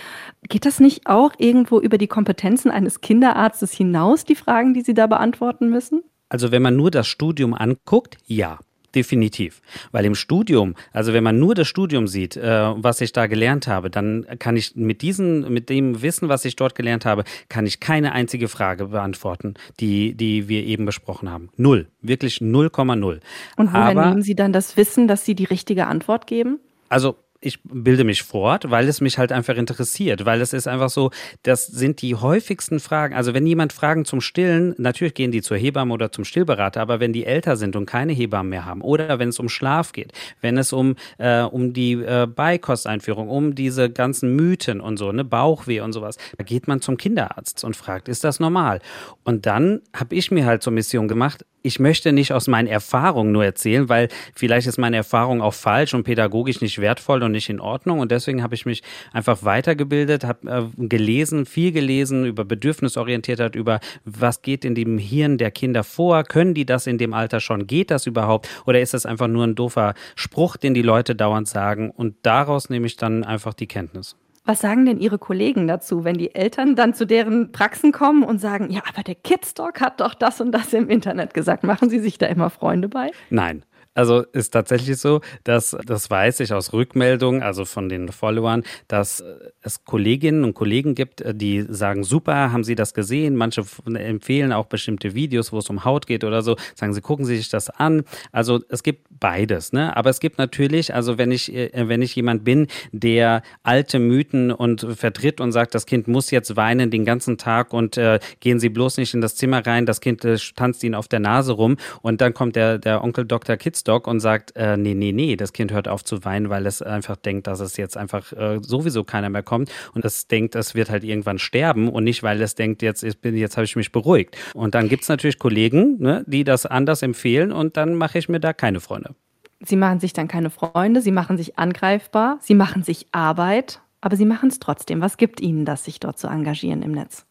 Geht 0.48 0.66
das 0.66 0.80
nicht 0.80 1.06
auch 1.06 1.32
irgendwo 1.38 1.80
über 1.80 1.98
die 1.98 2.08
Kompetenzen 2.08 2.70
eines 2.70 3.00
Kinderarztes 3.00 3.72
hinaus, 3.72 4.24
die 4.24 4.36
Fragen, 4.36 4.74
die 4.74 4.82
Sie 4.82 4.94
da 4.94 5.06
beantworten 5.06 5.68
müssen? 5.68 6.02
Also 6.28 6.50
wenn 6.50 6.62
man 6.62 6.76
nur 6.76 6.90
das 6.90 7.06
Studium 7.06 7.54
anguckt, 7.54 8.18
ja 8.26 8.58
definitiv. 8.96 9.60
Weil 9.92 10.04
im 10.04 10.14
Studium, 10.14 10.74
also 10.92 11.12
wenn 11.12 11.22
man 11.22 11.38
nur 11.38 11.54
das 11.54 11.68
Studium 11.68 12.08
sieht, 12.08 12.36
äh, 12.36 12.72
was 12.74 13.00
ich 13.00 13.12
da 13.12 13.26
gelernt 13.26 13.68
habe, 13.68 13.90
dann 13.90 14.26
kann 14.38 14.56
ich 14.56 14.74
mit 14.74 15.02
diesem, 15.02 15.52
mit 15.52 15.68
dem 15.68 16.02
Wissen, 16.02 16.28
was 16.28 16.44
ich 16.44 16.56
dort 16.56 16.74
gelernt 16.74 17.04
habe, 17.04 17.24
kann 17.48 17.66
ich 17.66 17.78
keine 17.78 18.12
einzige 18.12 18.48
Frage 18.48 18.86
beantworten, 18.86 19.54
die, 19.78 20.14
die 20.14 20.48
wir 20.48 20.64
eben 20.64 20.86
besprochen 20.86 21.30
haben. 21.30 21.50
Null. 21.56 21.88
Wirklich 22.00 22.38
0,0. 22.38 23.20
Und 23.56 23.72
woher 23.72 23.84
Aber, 23.84 24.06
nehmen 24.06 24.22
Sie 24.22 24.34
dann 24.34 24.52
das 24.52 24.76
Wissen, 24.76 25.06
dass 25.06 25.24
Sie 25.24 25.34
die 25.34 25.44
richtige 25.44 25.86
Antwort 25.86 26.26
geben? 26.26 26.58
Also 26.88 27.16
ich 27.40 27.60
bilde 27.62 28.04
mich 28.04 28.22
fort, 28.22 28.70
weil 28.70 28.88
es 28.88 29.00
mich 29.00 29.18
halt 29.18 29.32
einfach 29.32 29.56
interessiert, 29.56 30.24
weil 30.24 30.40
es 30.40 30.52
ist 30.52 30.66
einfach 30.66 30.90
so, 30.90 31.10
das 31.42 31.66
sind 31.66 32.02
die 32.02 32.14
häufigsten 32.14 32.80
Fragen. 32.80 33.14
Also 33.14 33.34
wenn 33.34 33.46
jemand 33.46 33.72
Fragen 33.72 34.04
zum 34.04 34.20
Stillen, 34.20 34.74
natürlich 34.78 35.14
gehen 35.14 35.30
die 35.30 35.42
zur 35.42 35.56
Hebamme 35.56 35.92
oder 35.92 36.12
zum 36.12 36.24
Stillberater, 36.24 36.80
aber 36.80 37.00
wenn 37.00 37.12
die 37.12 37.26
älter 37.26 37.56
sind 37.56 37.76
und 37.76 37.86
keine 37.86 38.12
Hebammen 38.12 38.50
mehr 38.50 38.64
haben 38.64 38.80
oder 38.80 39.18
wenn 39.18 39.28
es 39.28 39.38
um 39.38 39.48
Schlaf 39.48 39.92
geht, 39.92 40.12
wenn 40.40 40.58
es 40.58 40.72
um, 40.72 40.96
äh, 41.18 41.42
um 41.42 41.72
die 41.72 41.92
äh, 41.92 42.26
Beikosteinführung, 42.26 43.28
um 43.28 43.54
diese 43.54 43.90
ganzen 43.90 44.34
Mythen 44.34 44.80
und 44.80 44.96
so, 44.96 45.12
ne, 45.12 45.24
Bauchweh 45.24 45.80
und 45.80 45.92
sowas, 45.92 46.16
da 46.36 46.44
geht 46.44 46.68
man 46.68 46.80
zum 46.80 46.96
Kinderarzt 46.96 47.64
und 47.64 47.76
fragt, 47.76 48.08
ist 48.08 48.24
das 48.24 48.40
normal? 48.40 48.80
Und 49.24 49.46
dann 49.46 49.80
habe 49.94 50.14
ich 50.14 50.30
mir 50.30 50.46
halt 50.46 50.62
zur 50.62 50.72
Mission 50.72 51.08
gemacht, 51.08 51.44
ich 51.66 51.80
möchte 51.80 52.12
nicht 52.12 52.32
aus 52.32 52.46
meinen 52.46 52.68
Erfahrungen 52.68 53.32
nur 53.32 53.44
erzählen, 53.44 53.88
weil 53.88 54.08
vielleicht 54.34 54.68
ist 54.68 54.78
meine 54.78 54.96
Erfahrung 54.96 55.42
auch 55.42 55.54
falsch 55.54 55.94
und 55.94 56.04
pädagogisch 56.04 56.60
nicht 56.60 56.80
wertvoll 56.80 57.24
und 57.26 57.32
nicht 57.32 57.50
in 57.50 57.60
Ordnung. 57.60 58.00
Und 58.00 58.10
deswegen 58.10 58.42
habe 58.42 58.54
ich 58.54 58.64
mich 58.64 58.82
einfach 59.12 59.44
weitergebildet, 59.44 60.24
habe 60.24 60.70
äh, 60.78 60.86
gelesen, 60.86 61.44
viel 61.44 61.72
gelesen 61.72 62.24
über 62.24 62.44
Bedürfnisorientiertheit, 62.44 63.54
über 63.54 63.80
was 64.04 64.42
geht 64.42 64.64
in 64.64 64.74
dem 64.74 64.98
Hirn 64.98 65.36
der 65.36 65.50
Kinder 65.50 65.84
vor. 65.84 66.24
Können 66.24 66.54
die 66.54 66.64
das 66.64 66.86
in 66.86 66.98
dem 66.98 67.12
Alter 67.12 67.40
schon? 67.40 67.66
Geht 67.66 67.90
das 67.90 68.06
überhaupt? 68.06 68.48
Oder 68.66 68.80
ist 68.80 68.94
das 68.94 69.04
einfach 69.04 69.28
nur 69.28 69.44
ein 69.44 69.54
doofer 69.54 69.94
Spruch, 70.14 70.56
den 70.56 70.72
die 70.72 70.82
Leute 70.82 71.14
dauernd 71.14 71.48
sagen? 71.48 71.90
Und 71.90 72.14
daraus 72.22 72.70
nehme 72.70 72.86
ich 72.86 72.96
dann 72.96 73.24
einfach 73.24 73.54
die 73.54 73.66
Kenntnis. 73.66 74.16
Was 74.46 74.60
sagen 74.60 74.86
denn 74.86 75.00
Ihre 75.00 75.18
Kollegen 75.18 75.66
dazu, 75.66 76.04
wenn 76.04 76.18
die 76.18 76.32
Eltern 76.36 76.76
dann 76.76 76.94
zu 76.94 77.04
deren 77.04 77.50
Praxen 77.50 77.90
kommen 77.90 78.22
und 78.22 78.40
sagen, 78.40 78.70
ja, 78.70 78.80
aber 78.88 79.02
der 79.02 79.16
Kidstalk 79.16 79.80
hat 79.80 80.00
doch 80.00 80.14
das 80.14 80.40
und 80.40 80.52
das 80.52 80.72
im 80.72 80.88
Internet 80.88 81.34
gesagt. 81.34 81.64
Machen 81.64 81.90
Sie 81.90 81.98
sich 81.98 82.16
da 82.16 82.26
immer 82.26 82.48
Freunde 82.48 82.88
bei? 82.88 83.10
Nein. 83.28 83.64
Also 83.96 84.20
ist 84.32 84.50
tatsächlich 84.50 84.98
so, 84.98 85.22
dass 85.44 85.76
das 85.86 86.10
weiß 86.10 86.40
ich 86.40 86.52
aus 86.52 86.72
Rückmeldungen, 86.74 87.42
also 87.42 87.64
von 87.64 87.88
den 87.88 88.08
Followern, 88.10 88.62
dass 88.88 89.24
es 89.62 89.84
Kolleginnen 89.84 90.44
und 90.44 90.54
Kollegen 90.54 90.94
gibt, 90.94 91.24
die 91.26 91.64
sagen, 91.68 92.04
super, 92.04 92.52
haben 92.52 92.62
Sie 92.62 92.74
das 92.74 92.92
gesehen? 92.92 93.36
Manche 93.36 93.64
empfehlen 93.86 94.52
auch 94.52 94.66
bestimmte 94.66 95.14
Videos, 95.14 95.50
wo 95.50 95.58
es 95.58 95.70
um 95.70 95.84
Haut 95.84 96.06
geht 96.06 96.24
oder 96.24 96.42
so, 96.42 96.56
sagen 96.74 96.92
sie, 96.92 97.00
gucken 97.00 97.24
Sie 97.24 97.36
sich 97.36 97.48
das 97.48 97.70
an. 97.70 98.04
Also 98.32 98.60
es 98.68 98.82
gibt 98.82 99.06
beides, 99.18 99.72
ne? 99.72 99.96
Aber 99.96 100.10
es 100.10 100.20
gibt 100.20 100.36
natürlich, 100.36 100.92
also 100.92 101.16
wenn 101.16 101.30
ich, 101.30 101.54
äh, 101.54 101.70
wenn 101.88 102.02
ich 102.02 102.14
jemand 102.14 102.44
bin, 102.44 102.66
der 102.92 103.42
alte 103.62 103.98
Mythen 103.98 104.52
und 104.52 104.86
vertritt 104.94 105.40
und 105.40 105.52
sagt, 105.52 105.74
das 105.74 105.86
Kind 105.86 106.06
muss 106.06 106.30
jetzt 106.30 106.56
weinen 106.56 106.90
den 106.90 107.06
ganzen 107.06 107.38
Tag 107.38 107.72
und 107.72 107.96
äh, 107.96 108.20
gehen 108.40 108.60
Sie 108.60 108.68
bloß 108.68 108.98
nicht 108.98 109.14
in 109.14 109.22
das 109.22 109.36
Zimmer 109.36 109.66
rein, 109.66 109.86
das 109.86 110.00
Kind 110.02 110.24
äh, 110.24 110.36
tanzt 110.54 110.84
Ihnen 110.84 110.94
auf 110.94 111.08
der 111.08 111.20
Nase 111.20 111.52
rum 111.52 111.76
und 112.02 112.20
dann 112.20 112.34
kommt 112.34 112.56
der, 112.56 112.78
der 112.78 113.02
Onkel 113.02 113.24
Dr. 113.24 113.56
Kidsdog 113.86 114.06
und 114.06 114.20
sagt, 114.20 114.56
äh, 114.56 114.76
nee, 114.76 114.94
nee, 114.94 115.12
nee, 115.12 115.36
das 115.36 115.52
Kind 115.52 115.72
hört 115.72 115.88
auf 115.88 116.04
zu 116.04 116.24
weinen, 116.24 116.50
weil 116.50 116.66
es 116.66 116.82
einfach 116.82 117.16
denkt, 117.16 117.46
dass 117.46 117.60
es 117.60 117.76
jetzt 117.76 117.96
einfach 117.96 118.32
äh, 118.32 118.58
sowieso 118.60 119.04
keiner 119.04 119.30
mehr 119.30 119.42
kommt 119.42 119.70
und 119.94 120.04
es 120.04 120.26
denkt, 120.26 120.54
es 120.54 120.74
wird 120.74 120.90
halt 120.90 121.04
irgendwann 121.04 121.38
sterben 121.38 121.88
und 121.88 122.04
nicht, 122.04 122.22
weil 122.22 122.42
es 122.42 122.54
denkt, 122.54 122.82
jetzt, 122.82 123.02
jetzt, 123.02 123.24
jetzt 123.24 123.56
habe 123.56 123.64
ich 123.64 123.76
mich 123.76 123.92
beruhigt. 123.92 124.36
Und 124.54 124.74
dann 124.74 124.88
gibt 124.88 125.04
es 125.04 125.08
natürlich 125.08 125.38
Kollegen, 125.38 125.98
ne, 126.00 126.24
die 126.26 126.44
das 126.44 126.66
anders 126.66 127.02
empfehlen 127.02 127.52
und 127.52 127.76
dann 127.76 127.94
mache 127.94 128.18
ich 128.18 128.28
mir 128.28 128.40
da 128.40 128.52
keine 128.52 128.80
Freunde. 128.80 129.14
Sie 129.60 129.76
machen 129.76 130.00
sich 130.00 130.12
dann 130.12 130.28
keine 130.28 130.50
Freunde, 130.50 131.00
sie 131.00 131.12
machen 131.12 131.36
sich 131.36 131.58
angreifbar, 131.58 132.38
sie 132.42 132.54
machen 132.54 132.82
sich 132.82 133.06
Arbeit, 133.12 133.80
aber 134.00 134.16
sie 134.16 134.26
machen 134.26 134.50
es 134.50 134.58
trotzdem. 134.58 135.00
Was 135.00 135.16
gibt 135.16 135.40
Ihnen 135.40 135.64
das, 135.64 135.84
sich 135.84 135.98
dort 135.98 136.18
zu 136.18 136.26
engagieren 136.26 136.82
im 136.82 136.92
Netz? 136.92 137.24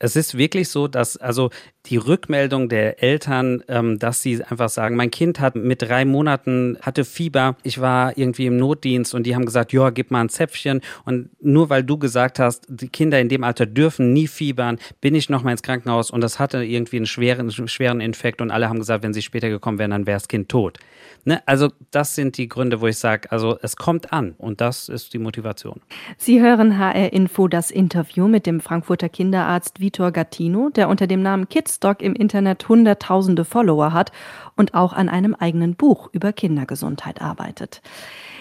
Es 0.00 0.16
ist 0.16 0.36
wirklich 0.36 0.68
so, 0.68 0.86
dass 0.88 1.16
also 1.16 1.50
die 1.88 1.96
Rückmeldung 1.96 2.68
der 2.68 3.02
Eltern, 3.02 3.62
ähm, 3.68 3.98
dass 3.98 4.22
sie 4.22 4.44
einfach 4.44 4.68
sagen, 4.68 4.96
mein 4.96 5.10
Kind 5.10 5.40
hat 5.40 5.56
mit 5.56 5.82
drei 5.82 6.04
Monaten 6.04 6.78
hatte 6.82 7.04
Fieber, 7.04 7.56
ich 7.62 7.80
war 7.80 8.16
irgendwie 8.16 8.46
im 8.46 8.56
Notdienst 8.56 9.14
und 9.14 9.24
die 9.24 9.34
haben 9.34 9.46
gesagt, 9.46 9.72
ja, 9.72 9.90
gib 9.90 10.10
mal 10.10 10.20
ein 10.20 10.28
Zäpfchen 10.28 10.80
und 11.04 11.30
nur 11.40 11.70
weil 11.70 11.82
du 11.82 11.98
gesagt 11.98 12.38
hast, 12.38 12.66
die 12.68 12.88
Kinder 12.88 13.20
in 13.20 13.28
dem 13.28 13.44
Alter 13.44 13.66
dürfen 13.66 14.12
nie 14.12 14.26
fiebern, 14.26 14.78
bin 15.00 15.14
ich 15.14 15.30
noch 15.30 15.42
mal 15.42 15.52
ins 15.52 15.62
Krankenhaus 15.62 16.10
und 16.10 16.20
das 16.20 16.38
hatte 16.38 16.62
irgendwie 16.62 16.96
einen 16.96 17.06
schweren 17.06 17.50
schweren 17.50 18.00
Infekt 18.00 18.40
und 18.40 18.50
alle 18.50 18.68
haben 18.68 18.78
gesagt, 18.78 19.02
wenn 19.02 19.14
sie 19.14 19.22
später 19.22 19.48
gekommen 19.48 19.78
wären, 19.78 19.90
dann 19.90 20.06
wäre 20.06 20.16
das 20.16 20.28
Kind 20.28 20.48
tot. 20.48 20.78
Ne? 21.24 21.42
Also 21.46 21.70
das 21.90 22.14
sind 22.14 22.38
die 22.38 22.48
Gründe, 22.48 22.80
wo 22.80 22.86
ich 22.86 22.98
sage, 22.98 23.30
also 23.30 23.58
es 23.62 23.76
kommt 23.76 24.12
an 24.12 24.34
und 24.38 24.60
das 24.60 24.88
ist 24.88 25.12
die 25.14 25.18
Motivation. 25.18 25.80
Sie 26.16 26.40
hören 26.40 26.78
HR 26.78 27.12
Info 27.12 27.48
das 27.48 27.70
Interview 27.70 28.28
mit 28.28 28.46
dem 28.46 28.60
Frankfurter 28.60 29.08
Kinderarzt 29.08 29.80
Vitor 29.80 30.10
Gattino, 30.10 30.70
der 30.70 30.88
unter 30.88 31.06
dem 31.06 31.22
Namen 31.22 31.48
Kidstock 31.78 32.02
im 32.02 32.14
Internet 32.14 32.68
hunderttausende 32.68 33.44
Follower 33.44 33.92
hat 33.92 34.10
und 34.56 34.74
auch 34.74 34.92
an 34.92 35.08
einem 35.08 35.34
eigenen 35.34 35.76
Buch 35.76 36.08
über 36.12 36.32
Kindergesundheit 36.32 37.22
arbeitet. 37.22 37.82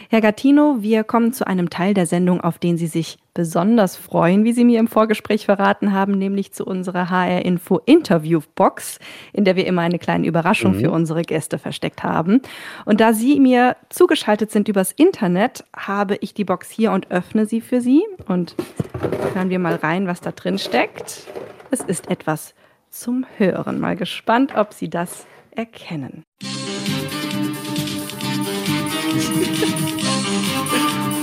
Herr 0.09 0.21
Gattino, 0.21 0.77
wir 0.79 1.03
kommen 1.03 1.33
zu 1.33 1.45
einem 1.45 1.69
Teil 1.69 1.93
der 1.93 2.07
Sendung, 2.07 2.39
auf 2.41 2.57
den 2.59 2.77
Sie 2.77 2.87
sich 2.87 3.19
besonders 3.33 3.95
freuen, 3.97 4.43
wie 4.45 4.53
Sie 4.53 4.63
mir 4.63 4.79
im 4.79 4.87
Vorgespräch 4.87 5.45
verraten 5.45 5.91
haben, 5.91 6.17
nämlich 6.17 6.53
zu 6.53 6.65
unserer 6.65 7.09
HR 7.09 7.45
Info 7.45 7.79
Interview 7.85 8.39
Box, 8.55 8.99
in 9.33 9.43
der 9.43 9.55
wir 9.55 9.67
immer 9.67 9.81
eine 9.81 9.99
kleine 9.99 10.25
Überraschung 10.25 10.77
mhm. 10.77 10.79
für 10.79 10.91
unsere 10.91 11.21
Gäste 11.23 11.59
versteckt 11.59 12.03
haben. 12.03 12.41
Und 12.85 13.01
da 13.01 13.13
Sie 13.13 13.39
mir 13.39 13.75
zugeschaltet 13.89 14.49
sind 14.49 14.69
übers 14.69 14.93
Internet, 14.93 15.65
habe 15.75 16.15
ich 16.21 16.33
die 16.33 16.45
Box 16.45 16.71
hier 16.71 16.93
und 16.93 17.11
öffne 17.11 17.45
sie 17.45 17.61
für 17.61 17.81
Sie. 17.81 18.03
Und 18.27 18.55
hören 19.35 19.49
wir 19.49 19.59
mal 19.59 19.75
rein, 19.75 20.07
was 20.07 20.21
da 20.21 20.31
drin 20.31 20.57
steckt. 20.57 21.27
Es 21.69 21.81
ist 21.81 22.09
etwas 22.09 22.55
zum 22.89 23.25
Hören. 23.37 23.79
Mal 23.79 23.95
gespannt, 23.95 24.55
ob 24.55 24.73
Sie 24.73 24.89
das 24.89 25.27
erkennen. 25.51 26.23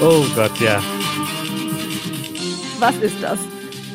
Oh 0.01 0.25
Gott, 0.35 0.59
ja. 0.61 0.83
Was 2.79 2.97
ist 2.97 3.23
das? 3.23 3.39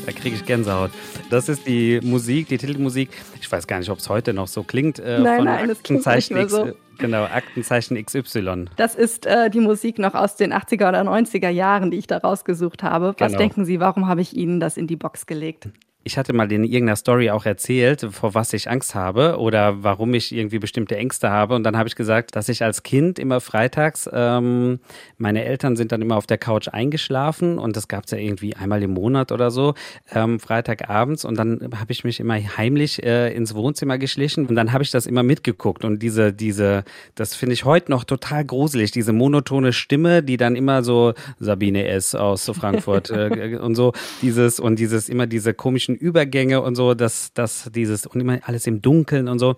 Da 0.06 0.12
kriege 0.12 0.36
ich 0.36 0.46
Gänsehaut. 0.46 0.92
Das 1.30 1.50
ist 1.50 1.68
die 1.68 2.00
Musik, 2.02 2.48
die 2.48 2.58
Titelmusik. 2.58 3.10
Ich 3.40 3.52
weiß 3.52 3.68
gar 3.68 3.78
nicht, 3.78 3.90
ob 3.90 4.00
es 4.00 4.10
heute 4.10 4.34
noch 4.34 4.48
so 4.48 4.64
klingt. 4.64 4.98
Äh, 4.98 5.20
nein, 5.20 5.38
von 5.38 5.46
nein, 5.46 5.70
Aktenzeichen 5.70 6.38
X, 6.38 6.52
so. 6.52 6.72
Genau, 6.98 7.26
Aktenzeichen 7.26 8.04
XY. 8.04 8.66
Das 8.78 8.96
ist 8.96 9.28
äh, 9.28 9.52
die 9.52 9.60
Musik 9.60 10.00
noch 10.00 10.16
aus 10.16 10.36
den 10.36 10.54
80er 10.54 10.90
oder 10.90 11.02
90er 11.02 11.50
Jahren, 11.50 11.92
die 11.92 11.98
ich 11.98 12.08
da 12.08 12.18
rausgesucht 12.18 12.82
habe. 12.82 13.14
Was 13.20 13.34
genau. 13.34 13.38
denken 13.38 13.66
Sie, 13.66 13.80
warum 13.80 14.08
habe 14.08 14.22
ich 14.22 14.36
Ihnen 14.36 14.60
das 14.60 14.78
in 14.78 14.88
die 14.88 14.96
Box 14.96 15.28
gelegt? 15.28 15.70
Ich 16.06 16.18
hatte 16.18 16.32
mal 16.32 16.50
in 16.52 16.64
irgendeiner 16.64 16.96
Story 16.96 17.30
auch 17.30 17.46
erzählt, 17.46 18.08
vor 18.12 18.34
was 18.34 18.54
ich 18.54 18.70
Angst 18.70 18.96
habe 18.96 19.38
oder 19.38 19.84
warum 19.84 20.14
ich 20.14 20.34
irgendwie 20.34 20.58
bestimmte 20.58 20.96
Ängste 20.96 21.30
habe. 21.30 21.56
Und 21.56 21.64
dann 21.64 21.78
habe 21.78 21.90
ich 21.90 21.96
gesagt, 21.96 22.38
dass 22.38 22.48
ich 22.48 22.64
als 22.64 22.84
Kind 22.84 23.20
immer 23.20 23.42
freitags, 23.42 24.10
ähm, 24.12 24.80
meine 25.18 25.44
Eltern 25.44 25.76
sind 25.76 25.92
dann 25.92 26.02
immer 26.02 26.16
auf 26.16 26.26
der 26.26 26.38
Couch 26.38 26.70
eingeschlafen 26.70 27.60
und 27.60 27.76
das 27.76 27.90
gab 27.90 28.06
es 28.06 28.12
ja 28.12 28.18
irgendwie 28.18 28.56
einmal 28.56 28.82
im 28.82 28.92
Monat 28.94 29.34
oder 29.34 29.52
so, 29.52 29.74
ähm, 30.14 30.40
Freitagabends. 30.40 31.26
Und 31.26 31.38
dann 31.38 31.70
habe 31.78 31.92
ich 31.92 32.06
mich 32.06 32.22
immer 32.22 32.36
heimlich 32.36 33.04
äh, 33.04 33.34
ins 33.34 33.54
Wohnzimmer 33.54 33.98
geschlichen 33.98 34.48
und 34.48 34.56
dann 34.56 34.72
habe 34.72 34.84
ich 34.84 34.92
das 34.92 35.06
immer 35.06 35.24
mitgeguckt. 35.24 35.84
Und 35.84 36.02
diese, 36.02 36.32
diese, 36.32 36.86
das 37.16 37.36
finde 37.36 37.54
ich 37.54 37.66
heute 37.66 37.92
noch 37.92 38.06
total 38.06 38.46
gruselig, 38.46 38.92
diese 38.92 39.12
monotone 39.12 39.74
Stimme, 39.74 40.24
die 40.24 40.38
dann 40.38 40.56
immer 40.56 40.82
so 40.82 41.14
Sabine 41.40 41.88
S. 41.88 42.16
aus 42.16 42.50
Frankfurt 42.56 43.10
äh, 43.12 43.58
und 43.62 43.76
so, 43.76 43.92
dieses 44.22 44.62
und 44.62 44.80
dieses 44.80 45.10
immer 45.10 45.28
diese 45.28 45.54
komischen 45.54 45.89
komischen 45.90 45.96
Übergänge 45.96 46.62
und 46.62 46.76
so, 46.76 46.94
dass 46.94 47.34
das 47.34 47.70
dieses 47.74 48.06
und 48.06 48.22
immer 48.22 48.40
alles 48.44 48.68
im 48.68 48.82
Dunkeln 48.82 49.28
und 49.28 49.40
so. 49.40 49.56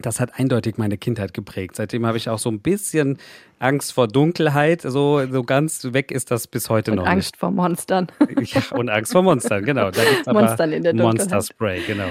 Das 0.00 0.20
hat 0.20 0.38
eindeutig 0.38 0.78
meine 0.78 0.96
Kindheit 0.96 1.34
geprägt. 1.34 1.74
Seitdem 1.74 2.06
habe 2.06 2.16
ich 2.18 2.28
auch 2.28 2.38
so 2.38 2.48
ein 2.48 2.60
bisschen 2.60 3.18
Angst 3.58 3.92
vor 3.92 4.06
Dunkelheit. 4.06 4.82
So, 4.82 5.26
so 5.26 5.42
ganz 5.42 5.92
weg 5.92 6.12
ist 6.12 6.30
das 6.30 6.46
bis 6.46 6.70
heute 6.70 6.92
und 6.92 6.98
noch. 6.98 7.06
Angst 7.06 7.32
nicht. 7.32 7.40
vor 7.40 7.50
Monstern. 7.50 8.06
Ja, 8.44 8.62
und 8.76 8.90
Angst 8.90 9.10
vor 9.10 9.22
Monstern, 9.22 9.64
genau. 9.64 9.90
Da 9.90 10.04
gibt's 10.04 10.26
Monstern 10.26 10.70
in 10.70 10.84
der 10.84 10.92
Dunkelheit. 10.92 11.28
Monster 11.32 11.42
Spray, 11.42 11.80
genau. 11.84 12.06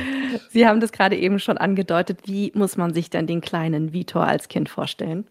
Sie 0.50 0.68
haben 0.68 0.82
das 0.82 0.92
gerade 0.92 1.16
eben 1.16 1.40
schon 1.40 1.58
angedeutet. 1.58 2.20
Wie 2.26 2.52
muss 2.54 2.76
man 2.76 2.94
sich 2.94 3.10
denn 3.10 3.26
den 3.26 3.40
kleinen 3.40 3.94
Vitor 3.94 4.28
als 4.28 4.50
Kind 4.50 4.68
vorstellen? 4.68 5.26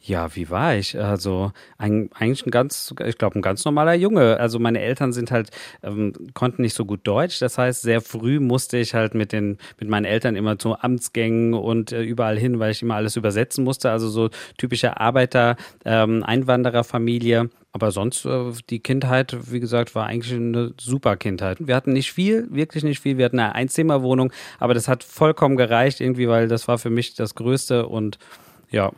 Ja, 0.00 0.34
wie 0.36 0.48
war 0.48 0.76
ich? 0.76 0.98
Also 0.98 1.52
ein, 1.76 2.08
eigentlich 2.14 2.46
ein 2.46 2.52
ganz, 2.52 2.94
ich 3.04 3.18
glaube, 3.18 3.38
ein 3.38 3.42
ganz 3.42 3.64
normaler 3.64 3.94
Junge. 3.94 4.38
Also 4.38 4.60
meine 4.60 4.80
Eltern 4.80 5.12
sind 5.12 5.32
halt, 5.32 5.50
ähm, 5.82 6.12
konnten 6.34 6.62
nicht 6.62 6.74
so 6.74 6.84
gut 6.84 7.00
Deutsch. 7.02 7.40
Das 7.40 7.58
heißt, 7.58 7.82
sehr 7.82 8.00
früh 8.00 8.38
musste 8.38 8.78
ich 8.78 8.94
halt 8.94 9.14
mit 9.14 9.32
den, 9.32 9.58
mit 9.80 9.88
meinen 9.88 10.04
Eltern 10.04 10.36
immer 10.36 10.56
zu 10.56 10.78
Amtsgängen 10.78 11.52
und 11.52 11.90
äh, 11.90 12.02
überall 12.02 12.38
hin, 12.38 12.60
weil 12.60 12.70
ich 12.70 12.80
immer 12.80 12.94
alles 12.94 13.16
übersetzen 13.16 13.64
musste. 13.64 13.90
Also 13.90 14.08
so 14.08 14.30
typische 14.56 15.00
Arbeiter, 15.00 15.56
ähm, 15.84 16.22
Einwandererfamilie. 16.22 17.50
Aber 17.72 17.90
sonst, 17.90 18.24
äh, 18.24 18.52
die 18.70 18.78
Kindheit, 18.78 19.36
wie 19.50 19.60
gesagt, 19.60 19.96
war 19.96 20.06
eigentlich 20.06 20.32
eine 20.32 20.74
super 20.80 21.16
Kindheit. 21.16 21.58
Wir 21.60 21.74
hatten 21.74 21.92
nicht 21.92 22.12
viel, 22.12 22.46
wirklich 22.50 22.84
nicht 22.84 23.00
viel. 23.00 23.18
Wir 23.18 23.24
hatten 23.24 23.40
eine 23.40 23.54
Einzimmerwohnung, 23.56 24.32
aber 24.60 24.74
das 24.74 24.86
hat 24.86 25.02
vollkommen 25.02 25.56
gereicht 25.56 26.00
irgendwie, 26.00 26.28
weil 26.28 26.46
das 26.46 26.68
war 26.68 26.78
für 26.78 26.90
mich 26.90 27.14
das 27.14 27.34
Größte 27.34 27.86
und 27.88 28.18
ja. 28.70 28.92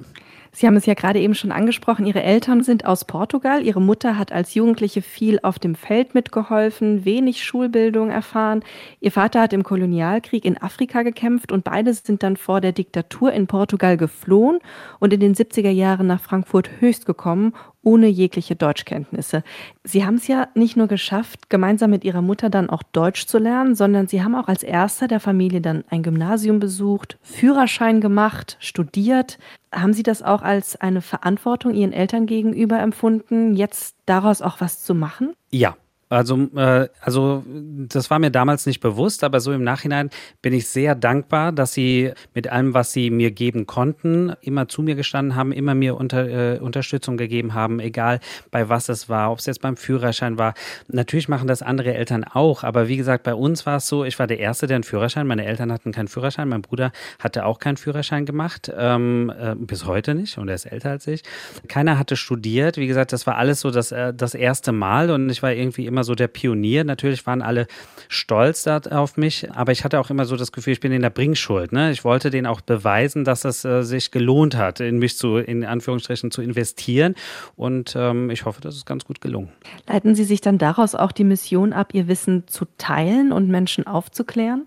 Sie 0.52 0.66
haben 0.66 0.76
es 0.76 0.86
ja 0.86 0.94
gerade 0.94 1.20
eben 1.20 1.34
schon 1.34 1.52
angesprochen, 1.52 2.06
Ihre 2.06 2.22
Eltern 2.22 2.62
sind 2.62 2.84
aus 2.84 3.04
Portugal. 3.04 3.62
Ihre 3.62 3.80
Mutter 3.80 4.18
hat 4.18 4.32
als 4.32 4.54
Jugendliche 4.54 5.00
viel 5.00 5.38
auf 5.42 5.58
dem 5.58 5.76
Feld 5.76 6.14
mitgeholfen, 6.14 7.04
wenig 7.04 7.44
Schulbildung 7.44 8.10
erfahren. 8.10 8.64
Ihr 9.00 9.12
Vater 9.12 9.42
hat 9.42 9.52
im 9.52 9.62
Kolonialkrieg 9.62 10.44
in 10.44 10.60
Afrika 10.60 11.02
gekämpft 11.02 11.52
und 11.52 11.62
beide 11.62 11.94
sind 11.94 12.24
dann 12.24 12.36
vor 12.36 12.60
der 12.60 12.72
Diktatur 12.72 13.32
in 13.32 13.46
Portugal 13.46 13.96
geflohen 13.96 14.58
und 14.98 15.12
in 15.12 15.20
den 15.20 15.34
70er 15.34 15.70
Jahren 15.70 16.08
nach 16.08 16.20
Frankfurt 16.20 16.70
höchst 16.80 17.06
gekommen, 17.06 17.54
ohne 17.82 18.08
jegliche 18.08 18.56
Deutschkenntnisse. 18.56 19.42
Sie 19.84 20.04
haben 20.04 20.16
es 20.16 20.26
ja 20.26 20.48
nicht 20.54 20.76
nur 20.76 20.86
geschafft, 20.86 21.48
gemeinsam 21.48 21.90
mit 21.90 22.04
Ihrer 22.04 22.22
Mutter 22.22 22.50
dann 22.50 22.70
auch 22.70 22.82
Deutsch 22.82 23.26
zu 23.26 23.38
lernen, 23.38 23.74
sondern 23.74 24.06
Sie 24.06 24.22
haben 24.22 24.34
auch 24.34 24.48
als 24.48 24.62
erster 24.62 25.08
der 25.08 25.20
Familie 25.20 25.60
dann 25.60 25.84
ein 25.88 26.02
Gymnasium 26.02 26.60
besucht, 26.60 27.18
Führerschein 27.22 28.00
gemacht, 28.00 28.56
studiert. 28.60 29.38
Haben 29.72 29.92
Sie 29.92 30.02
das 30.02 30.22
auch 30.22 30.42
als 30.42 30.80
eine 30.80 31.00
Verantwortung 31.00 31.74
Ihren 31.74 31.92
Eltern 31.92 32.26
gegenüber 32.26 32.78
empfunden, 32.80 33.54
jetzt 33.54 33.96
daraus 34.06 34.42
auch 34.42 34.60
was 34.60 34.82
zu 34.82 34.94
machen? 34.94 35.32
Ja, 35.50 35.76
also, 36.10 36.36
äh, 36.56 36.88
also 37.00 37.44
das 37.46 38.10
war 38.10 38.18
mir 38.18 38.30
damals 38.30 38.66
nicht 38.66 38.80
bewusst, 38.80 39.22
aber 39.22 39.38
so 39.40 39.52
im 39.52 39.62
Nachhinein 39.62 40.10
bin 40.42 40.52
ich 40.52 40.68
sehr 40.68 40.96
dankbar, 40.96 41.52
dass 41.52 41.72
sie 41.72 42.12
mit 42.34 42.48
allem, 42.48 42.74
was 42.74 42.92
sie 42.92 43.10
mir 43.10 43.30
geben 43.30 43.66
konnten, 43.66 44.32
immer 44.40 44.66
zu 44.66 44.82
mir 44.82 44.96
gestanden 44.96 45.36
haben, 45.36 45.52
immer 45.52 45.76
mir 45.76 45.96
unter, 45.96 46.28
äh, 46.28 46.58
Unterstützung 46.58 47.16
gegeben 47.16 47.54
haben, 47.54 47.78
egal 47.78 48.18
bei 48.50 48.68
was 48.68 48.88
es 48.88 49.08
war, 49.08 49.30
ob 49.30 49.38
es 49.38 49.46
jetzt 49.46 49.60
beim 49.60 49.76
Führerschein 49.76 50.36
war. 50.36 50.54
Natürlich 50.88 51.28
machen 51.28 51.46
das 51.46 51.62
andere 51.62 51.94
Eltern 51.94 52.24
auch, 52.24 52.64
aber 52.64 52.88
wie 52.88 52.96
gesagt, 52.96 53.22
bei 53.22 53.34
uns 53.34 53.64
war 53.64 53.76
es 53.76 53.86
so, 53.86 54.04
ich 54.04 54.18
war 54.18 54.26
der 54.26 54.40
Erste, 54.40 54.66
der 54.66 54.76
einen 54.76 54.84
Führerschein, 54.84 55.28
meine 55.28 55.46
Eltern 55.46 55.70
hatten 55.72 55.92
keinen 55.92 56.08
Führerschein, 56.08 56.48
mein 56.48 56.62
Bruder 56.62 56.90
hatte 57.20 57.46
auch 57.46 57.60
keinen 57.60 57.76
Führerschein 57.76 58.26
gemacht, 58.26 58.70
ähm, 58.76 59.32
äh, 59.38 59.54
bis 59.54 59.86
heute 59.86 60.16
nicht 60.16 60.38
und 60.38 60.48
er 60.48 60.56
ist 60.56 60.66
älter 60.66 60.90
als 60.90 61.06
ich. 61.06 61.22
Keiner 61.68 61.98
hatte 62.00 62.16
studiert, 62.16 62.78
wie 62.78 62.88
gesagt, 62.88 63.12
das 63.12 63.28
war 63.28 63.36
alles 63.36 63.60
so 63.60 63.70
das, 63.70 63.92
äh, 63.92 64.12
das 64.12 64.34
erste 64.34 64.72
Mal 64.72 65.10
und 65.10 65.30
ich 65.30 65.42
war 65.42 65.52
irgendwie 65.52 65.86
immer 65.86 65.99
immer 66.00 66.04
so 66.04 66.14
der 66.14 66.28
Pionier. 66.28 66.82
Natürlich 66.84 67.26
waren 67.26 67.42
alle 67.42 67.66
stolz 68.08 68.66
auf 68.66 69.18
mich, 69.18 69.50
aber 69.52 69.72
ich 69.72 69.84
hatte 69.84 70.00
auch 70.00 70.08
immer 70.08 70.24
so 70.24 70.36
das 70.36 70.50
Gefühl, 70.50 70.72
ich 70.72 70.80
bin 70.80 70.92
in 70.92 71.02
der 71.02 71.10
Bringschuld. 71.10 71.72
Ne? 71.72 71.90
Ich 71.90 72.04
wollte 72.04 72.30
denen 72.30 72.46
auch 72.46 72.62
beweisen, 72.62 73.24
dass 73.24 73.44
es 73.44 73.66
äh, 73.66 73.82
sich 73.82 74.10
gelohnt 74.10 74.56
hat, 74.56 74.80
in 74.80 74.98
mich 74.98 75.18
zu, 75.18 75.36
in 75.36 75.62
Anführungsstrichen, 75.62 76.30
zu 76.30 76.40
investieren. 76.40 77.14
Und 77.54 77.94
ähm, 77.96 78.30
ich 78.30 78.46
hoffe, 78.46 78.62
das 78.62 78.76
ist 78.76 78.86
ganz 78.86 79.04
gut 79.04 79.20
gelungen. 79.20 79.50
Leiten 79.86 80.14
Sie 80.14 80.24
sich 80.24 80.40
dann 80.40 80.56
daraus 80.56 80.94
auch 80.94 81.12
die 81.12 81.24
Mission 81.24 81.74
ab, 81.74 81.90
Ihr 81.92 82.08
Wissen 82.08 82.44
zu 82.46 82.64
teilen 82.78 83.30
und 83.30 83.48
Menschen 83.48 83.86
aufzuklären? 83.86 84.64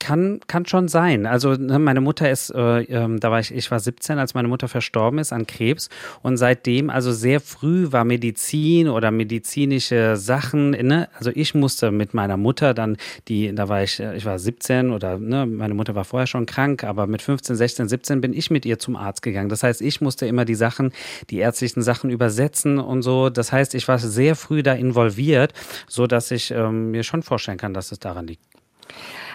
Kann, 0.00 0.40
kann 0.46 0.64
schon 0.64 0.88
sein. 0.88 1.26
Also 1.26 1.52
ne, 1.52 1.78
meine 1.78 2.00
Mutter 2.00 2.30
ist, 2.30 2.50
äh, 2.50 2.80
äh, 2.84 3.18
da 3.18 3.30
war 3.30 3.38
ich, 3.38 3.54
ich 3.54 3.70
war 3.70 3.78
17, 3.78 4.18
als 4.18 4.32
meine 4.32 4.48
Mutter 4.48 4.66
verstorben 4.66 5.18
ist 5.18 5.30
an 5.30 5.46
Krebs 5.46 5.90
und 6.22 6.38
seitdem, 6.38 6.88
also 6.88 7.12
sehr 7.12 7.38
früh 7.38 7.92
war 7.92 8.04
Medizin 8.04 8.88
oder 8.88 9.10
medizinische 9.10 10.16
Sachen, 10.16 10.70
ne? 10.70 11.08
also 11.18 11.30
ich 11.34 11.54
musste 11.54 11.90
mit 11.90 12.14
meiner 12.14 12.38
Mutter 12.38 12.72
dann, 12.72 12.96
die, 13.28 13.54
da 13.54 13.68
war 13.68 13.82
ich, 13.82 14.00
äh, 14.00 14.16
ich 14.16 14.24
war 14.24 14.38
17 14.38 14.90
oder 14.90 15.18
ne, 15.18 15.44
meine 15.44 15.74
Mutter 15.74 15.94
war 15.94 16.06
vorher 16.06 16.26
schon 16.26 16.46
krank, 16.46 16.82
aber 16.82 17.06
mit 17.06 17.20
15, 17.20 17.54
16, 17.54 17.88
17 17.90 18.20
bin 18.22 18.32
ich 18.32 18.50
mit 18.50 18.64
ihr 18.64 18.78
zum 18.78 18.96
Arzt 18.96 19.20
gegangen. 19.20 19.50
Das 19.50 19.62
heißt, 19.62 19.82
ich 19.82 20.00
musste 20.00 20.26
immer 20.26 20.46
die 20.46 20.54
Sachen, 20.54 20.92
die 21.28 21.38
ärztlichen 21.38 21.82
Sachen 21.82 22.08
übersetzen 22.08 22.78
und 22.78 23.02
so. 23.02 23.28
Das 23.28 23.52
heißt, 23.52 23.74
ich 23.74 23.86
war 23.86 23.98
sehr 23.98 24.34
früh 24.34 24.62
da 24.62 24.72
involviert, 24.72 25.52
so 25.86 26.06
dass 26.06 26.30
ich 26.30 26.50
ähm, 26.50 26.90
mir 26.90 27.02
schon 27.02 27.22
vorstellen 27.22 27.58
kann, 27.58 27.74
dass 27.74 27.92
es 27.92 27.98
daran 27.98 28.26
liegt. 28.26 28.42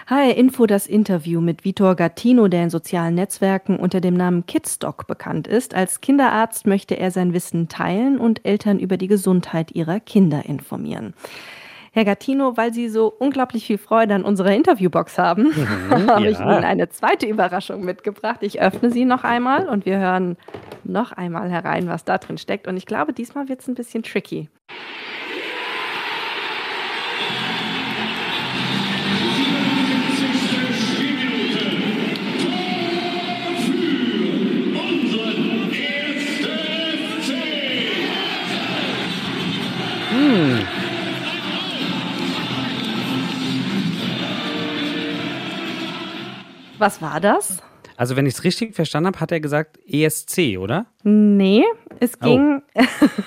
HR 0.08 0.36
Info 0.36 0.66
das 0.66 0.86
Interview 0.86 1.40
mit 1.40 1.64
Vitor 1.64 1.96
Gattino, 1.96 2.46
der 2.46 2.62
in 2.62 2.70
sozialen 2.70 3.16
Netzwerken 3.16 3.76
unter 3.76 4.00
dem 4.00 4.14
Namen 4.14 4.46
Kidstock 4.46 5.06
bekannt 5.06 5.48
ist. 5.48 5.74
Als 5.74 6.00
Kinderarzt 6.00 6.66
möchte 6.66 6.96
er 6.96 7.10
sein 7.10 7.32
Wissen 7.32 7.68
teilen 7.68 8.18
und 8.18 8.44
Eltern 8.46 8.78
über 8.78 8.98
die 8.98 9.08
Gesundheit 9.08 9.72
ihrer 9.72 9.98
Kinder 9.98 10.44
informieren. 10.44 11.14
Herr 11.96 12.04
Gattino, 12.04 12.58
weil 12.58 12.74
Sie 12.74 12.90
so 12.90 13.06
unglaublich 13.06 13.66
viel 13.66 13.78
Freude 13.78 14.14
an 14.14 14.22
unserer 14.22 14.54
Interviewbox 14.54 15.16
haben, 15.16 15.44
mhm, 15.44 15.90
habe 16.10 16.24
ja. 16.24 16.30
ich 16.30 16.38
Ihnen 16.38 16.62
eine 16.62 16.90
zweite 16.90 17.26
Überraschung 17.26 17.84
mitgebracht. 17.84 18.42
Ich 18.42 18.60
öffne 18.60 18.90
sie 18.90 19.06
noch 19.06 19.24
einmal 19.24 19.66
und 19.66 19.86
wir 19.86 19.98
hören 19.98 20.36
noch 20.84 21.12
einmal 21.12 21.50
herein, 21.50 21.88
was 21.88 22.04
da 22.04 22.18
drin 22.18 22.36
steckt. 22.36 22.68
Und 22.68 22.76
ich 22.76 22.84
glaube, 22.84 23.14
diesmal 23.14 23.48
wird 23.48 23.62
es 23.62 23.68
ein 23.68 23.74
bisschen 23.74 24.02
tricky. 24.02 24.50
Was 46.86 47.02
war 47.02 47.18
das? 47.18 47.60
Also, 47.96 48.14
wenn 48.14 48.26
ich 48.26 48.34
es 48.34 48.44
richtig 48.44 48.76
verstanden 48.76 49.08
habe, 49.08 49.18
hat 49.18 49.32
er 49.32 49.40
gesagt 49.40 49.80
ESC, 49.88 50.56
oder? 50.56 50.86
Nee, 51.02 51.64
es 51.98 52.12
oh. 52.20 52.24
ging. 52.24 52.62
Oh. 52.76 52.82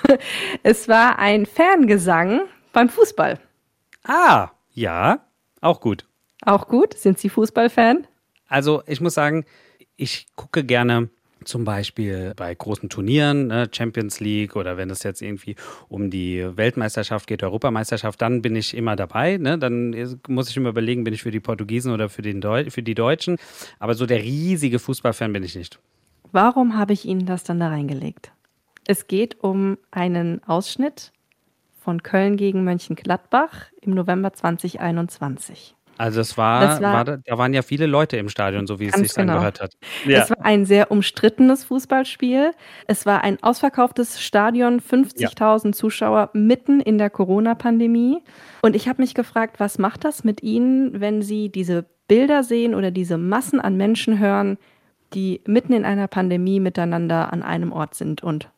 es 0.63 0.87
war 0.87 1.19
ein 1.19 1.45
Ferngesang 1.45 2.43
beim 2.71 2.87
Fußball. 2.87 3.37
Ah, 4.05 4.51
ja, 4.71 5.25
auch 5.59 5.81
gut. 5.81 6.05
Auch 6.45 6.69
gut? 6.69 6.93
Sind 6.93 7.19
Sie 7.19 7.27
Fußballfan? 7.27 8.07
Also, 8.47 8.81
ich 8.87 9.01
muss 9.01 9.15
sagen, 9.15 9.43
ich 9.97 10.27
gucke 10.37 10.63
gerne 10.63 11.09
zum 11.43 11.63
Beispiel 11.63 12.33
bei 12.35 12.53
großen 12.53 12.89
Turnieren, 12.89 13.47
ne, 13.47 13.69
Champions 13.71 14.19
League 14.19 14.55
oder 14.55 14.77
wenn 14.77 14.89
es 14.89 15.03
jetzt 15.03 15.21
irgendwie 15.21 15.55
um 15.87 16.09
die 16.09 16.45
Weltmeisterschaft 16.55 17.27
geht, 17.27 17.43
Europameisterschaft, 17.43 18.21
dann 18.21 18.41
bin 18.41 18.55
ich 18.55 18.75
immer 18.75 18.95
dabei. 18.95 19.37
Ne? 19.37 19.57
Dann 19.57 19.95
muss 20.27 20.49
ich 20.49 20.57
immer 20.57 20.69
überlegen, 20.69 21.03
bin 21.03 21.13
ich 21.13 21.23
für 21.23 21.31
die 21.31 21.39
Portugiesen 21.39 21.93
oder 21.93 22.09
für, 22.09 22.21
den 22.21 22.41
Deu 22.41 22.69
für 22.69 22.83
die 22.83 22.95
Deutschen. 22.95 23.37
Aber 23.79 23.93
so 23.95 24.05
der 24.05 24.21
riesige 24.21 24.79
Fußballfan 24.79 25.33
bin 25.33 25.43
ich 25.43 25.55
nicht. 25.55 25.79
Warum 26.31 26.77
habe 26.77 26.93
ich 26.93 27.05
Ihnen 27.05 27.25
das 27.25 27.43
dann 27.43 27.59
da 27.59 27.69
reingelegt? 27.69 28.31
Es 28.85 29.07
geht 29.07 29.43
um 29.43 29.77
einen 29.91 30.43
Ausschnitt 30.43 31.11
von 31.79 32.03
Köln 32.03 32.37
gegen 32.37 32.63
Mönchengladbach 32.63 33.67
im 33.81 33.93
November 33.93 34.33
2021. 34.33 35.75
Also 35.99 36.21
es 36.21 36.37
war, 36.37 36.61
das 36.61 36.81
war, 36.81 36.93
war 36.93 37.17
da, 37.17 37.37
waren 37.37 37.53
ja 37.53 37.61
viele 37.61 37.85
Leute 37.85 38.15
im 38.15 38.29
Stadion, 38.29 38.67
so 38.67 38.79
wie 38.79 38.87
es 38.87 38.95
sich 38.95 39.13
genau. 39.13 39.33
angehört 39.33 39.59
hat. 39.59 39.73
Ja. 40.05 40.23
Es 40.23 40.29
war 40.29 40.45
ein 40.45 40.65
sehr 40.65 40.91
umstrittenes 40.91 41.65
Fußballspiel. 41.65 42.51
Es 42.87 43.05
war 43.05 43.21
ein 43.25 43.37
ausverkauftes 43.43 44.21
Stadion, 44.21 44.79
50.000 44.79 45.65
ja. 45.65 45.71
Zuschauer 45.73 46.29
mitten 46.31 46.79
in 46.79 46.97
der 46.97 47.09
Corona-Pandemie. 47.09 48.23
Und 48.61 48.77
ich 48.77 48.87
habe 48.87 49.01
mich 49.01 49.13
gefragt, 49.13 49.59
was 49.59 49.77
macht 49.77 50.05
das 50.05 50.23
mit 50.23 50.41
Ihnen, 50.41 51.01
wenn 51.01 51.21
Sie 51.21 51.49
diese 51.49 51.85
Bilder 52.07 52.45
sehen 52.45 52.75
oder 52.75 52.91
diese 52.91 53.17
Massen 53.17 53.59
an 53.59 53.75
Menschen 53.75 54.19
hören, 54.19 54.57
die 55.13 55.41
mitten 55.45 55.73
in 55.73 55.83
einer 55.83 56.07
Pandemie 56.07 56.61
miteinander 56.61 57.33
an 57.33 57.43
einem 57.43 57.73
Ort 57.73 57.95
sind 57.95 58.23
und 58.23 58.49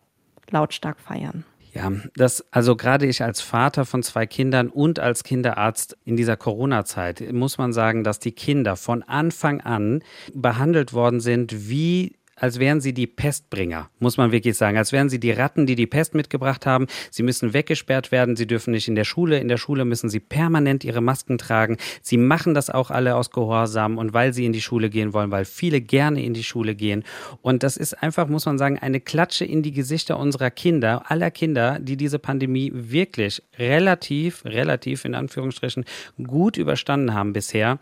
lautstark 0.52 1.00
feiern? 1.00 1.44
Ja, 1.74 1.90
das, 2.16 2.46
also 2.52 2.76
gerade 2.76 3.06
ich 3.06 3.24
als 3.24 3.40
Vater 3.40 3.86
von 3.86 4.04
zwei 4.04 4.26
Kindern 4.26 4.68
und 4.68 5.00
als 5.00 5.24
Kinderarzt 5.24 5.98
in 6.04 6.18
dieser 6.18 6.36
Corona-Zeit 6.36 7.32
muss 7.32 7.58
man 7.58 7.72
sagen, 7.72 8.04
dass 8.04 8.20
die 8.20 8.34
Kinder 8.34 8.76
von 8.76 9.04
Anfang 9.04 9.62
an 9.62 10.04
behandelt 10.34 10.92
worden 10.92 11.22
sind 11.22 11.70
wie 11.70 12.18
als 12.42 12.58
wären 12.58 12.82
sie 12.82 12.92
die 12.94 13.06
Pestbringer, 13.06 13.92
muss 14.00 14.18
man 14.18 14.32
wirklich 14.32 14.58
sagen. 14.58 14.76
Als 14.76 14.92
wären 14.92 15.10
sie 15.10 15.20
die 15.20 15.30
Ratten, 15.30 15.68
die 15.68 15.76
die 15.76 15.86
Pest 15.86 16.16
mitgebracht 16.16 16.66
haben. 16.66 16.88
Sie 17.12 17.22
müssen 17.22 17.54
weggesperrt 17.54 18.12
werden, 18.12 18.36
sie 18.36 18.48
dürfen 18.48 18.72
nicht 18.72 18.88
in 18.88 18.96
der 18.96 19.04
Schule. 19.04 19.38
In 19.38 19.48
der 19.48 19.58
Schule 19.58 19.86
müssen 19.86 20.10
sie 20.10 20.20
permanent 20.20 20.84
ihre 20.84 21.02
Masken 21.02 21.38
tragen. 21.38 21.78
Sie 22.02 22.18
machen 22.18 22.56
das 22.56 22.72
auch 22.72 22.90
alle 22.90 23.16
aus 23.16 23.30
Gehorsam 23.30 24.00
und 24.00 24.16
weil 24.16 24.34
sie 24.34 24.48
in 24.48 24.54
die 24.54 24.62
Schule 24.62 24.90
gehen 24.90 25.14
wollen, 25.14 25.30
weil 25.30 25.46
viele 25.46 25.82
gerne 25.82 26.24
in 26.24 26.34
die 26.34 26.44
Schule 26.44 26.74
gehen. 26.74 27.04
Und 27.44 27.62
das 27.62 27.78
ist 27.78 28.02
einfach, 28.02 28.28
muss 28.28 28.48
man 28.48 28.58
sagen, 28.58 28.80
eine 28.80 29.02
Klatsche 29.02 29.46
in 29.46 29.62
die 29.62 29.72
Gesichter 29.72 30.18
unserer 30.18 30.50
Kinder, 30.50 31.04
aller 31.12 31.30
Kinder, 31.30 31.78
die 31.80 31.96
diese 31.96 32.18
Pandemie 32.18 32.72
wirklich 32.74 33.44
relativ, 33.60 34.46
relativ 34.46 35.06
in 35.06 35.14
Anführungsstrichen 35.14 35.86
gut 36.18 36.58
überstanden 36.58 37.14
haben 37.14 37.34
bisher 37.34 37.78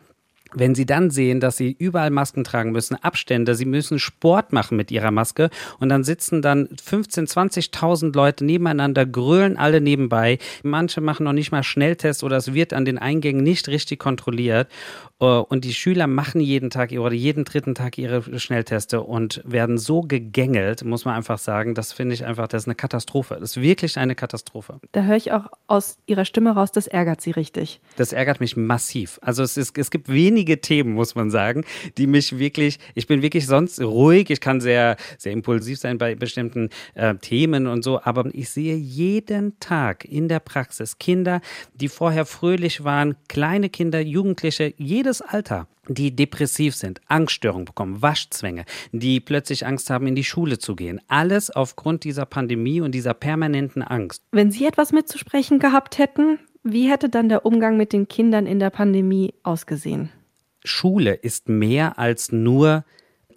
wenn 0.53 0.75
sie 0.75 0.85
dann 0.85 1.09
sehen, 1.12 1.39
dass 1.39 1.57
sie 1.57 1.75
überall 1.77 2.09
Masken 2.09 2.43
tragen 2.43 2.71
müssen, 2.71 2.95
Abstände, 2.95 3.55
sie 3.55 3.65
müssen 3.65 3.99
Sport 3.99 4.53
machen 4.53 4.77
mit 4.77 4.91
ihrer 4.91 5.12
Maske 5.12 5.49
und 5.79 5.89
dann 5.89 6.03
sitzen 6.03 6.41
dann 6.41 6.69
15, 6.83 7.27
20.000 7.27 8.15
Leute 8.15 8.45
nebeneinander, 8.45 9.05
grölen 9.05 9.57
alle 9.57 9.81
nebenbei. 9.81 10.39
Manche 10.63 11.01
machen 11.01 11.23
noch 11.23 11.33
nicht 11.33 11.51
mal 11.51 11.63
Schnelltests 11.63 12.23
oder 12.23 12.38
es 12.38 12.53
wird 12.53 12.73
an 12.73 12.85
den 12.85 12.97
Eingängen 12.97 13.43
nicht 13.43 13.67
richtig 13.67 13.99
kontrolliert 13.99 14.67
äh, 15.19 15.25
und 15.25 15.65
die 15.65 15.73
Schüler 15.73 16.07
machen 16.07 16.41
jeden 16.41 16.69
Tag 16.69 16.91
oder 16.91 17.13
jeden 17.13 17.45
dritten 17.45 17.75
Tag 17.75 17.97
ihre 17.97 18.39
Schnellteste 18.39 19.01
und 19.01 19.41
werden 19.45 19.77
so 19.77 20.01
gegängelt, 20.01 20.83
muss 20.83 21.05
man 21.05 21.15
einfach 21.15 21.38
sagen. 21.38 21.75
Das 21.75 21.93
finde 21.93 22.15
ich 22.15 22.25
einfach, 22.25 22.47
das 22.47 22.63
ist 22.63 22.67
eine 22.67 22.75
Katastrophe. 22.75 23.38
Das 23.39 23.51
ist 23.51 23.62
wirklich 23.62 23.97
eine 23.97 24.15
Katastrophe. 24.15 24.79
Da 24.91 25.03
höre 25.03 25.17
ich 25.17 25.31
auch 25.31 25.45
aus 25.67 25.97
Ihrer 26.05 26.25
Stimme 26.25 26.51
raus, 26.51 26.71
das 26.71 26.88
ärgert 26.88 27.21
Sie 27.21 27.31
richtig. 27.31 27.79
Das 27.97 28.13
ärgert 28.13 28.39
mich 28.39 28.57
massiv. 28.57 29.19
Also 29.21 29.43
es, 29.43 29.57
ist, 29.57 29.77
es 29.77 29.91
gibt 29.91 30.09
wenige 30.39 30.62
Themen, 30.62 30.93
muss 30.93 31.15
man 31.15 31.30
sagen, 31.30 31.65
die 31.97 32.08
mich 32.08 32.39
wirklich, 32.39 32.80
ich 32.95 33.08
bin 33.08 33.21
wirklich 33.21 33.45
sonst 33.45 33.82
ruhig, 33.82 34.30
ich 34.30 34.39
kann 34.39 34.62
sehr, 34.62 34.95
sehr 35.17 35.34
impulsiv 35.34 35.80
sein 35.80 35.97
bei 35.97 36.15
bestimmten 36.15 36.69
äh, 36.93 37.15
Themen 37.15 37.67
und 37.67 37.84
so, 37.84 37.99
aber 38.02 38.30
ich 38.34 38.49
sehe 38.49 38.75
jeden 38.75 39.60
Tag 39.60 40.06
in 40.06 40.30
der 40.30 40.39
Praxis 40.39 40.97
Kinder, 40.97 41.41
die 41.73 41.89
vorher 41.89 42.25
fröhlich 42.25 42.86
waren, 42.86 43.15
kleine 43.28 43.69
Kinder, 43.69 43.99
Jugendliche, 43.99 44.73
jede 44.78 45.10
jedes 45.10 45.21
Alter, 45.23 45.67
die 45.88 46.15
depressiv 46.15 46.75
sind, 46.75 47.02
Angststörungen 47.08 47.65
bekommen, 47.65 48.02
Waschzwänge, 48.04 48.65
die 48.91 49.19
plötzlich 49.19 49.65
Angst 49.65 49.89
haben, 49.89 50.06
in 50.06 50.13
die 50.13 50.23
Schule 50.23 50.60
zu 50.60 50.75
gehen. 50.75 51.02
Alles 51.08 51.49
aufgrund 51.49 52.04
dieser 52.04 52.28
Pandemie 52.28 52.80
und 52.82 52.93
dieser 52.93 53.15
permanenten 53.15 53.82
Angst. 53.82 54.21
Wenn 54.32 54.52
Sie 54.52 54.67
etwas 54.67 54.91
mitzusprechen 54.91 55.58
gehabt 55.58 55.97
hätten, 55.97 56.38
wie 56.63 56.91
hätte 56.91 57.10
dann 57.10 57.28
der 57.28 57.43
Umgang 57.43 57.75
mit 57.75 57.91
den 57.91 58.08
Kindern 58.08 58.45
in 58.45 58.60
der 58.60 58.69
Pandemie 58.69 59.34
ausgesehen? 59.41 60.12
Schule 60.63 61.13
ist 61.13 61.50
mehr 61.50 61.98
als 61.98 62.32
nur 62.32 62.84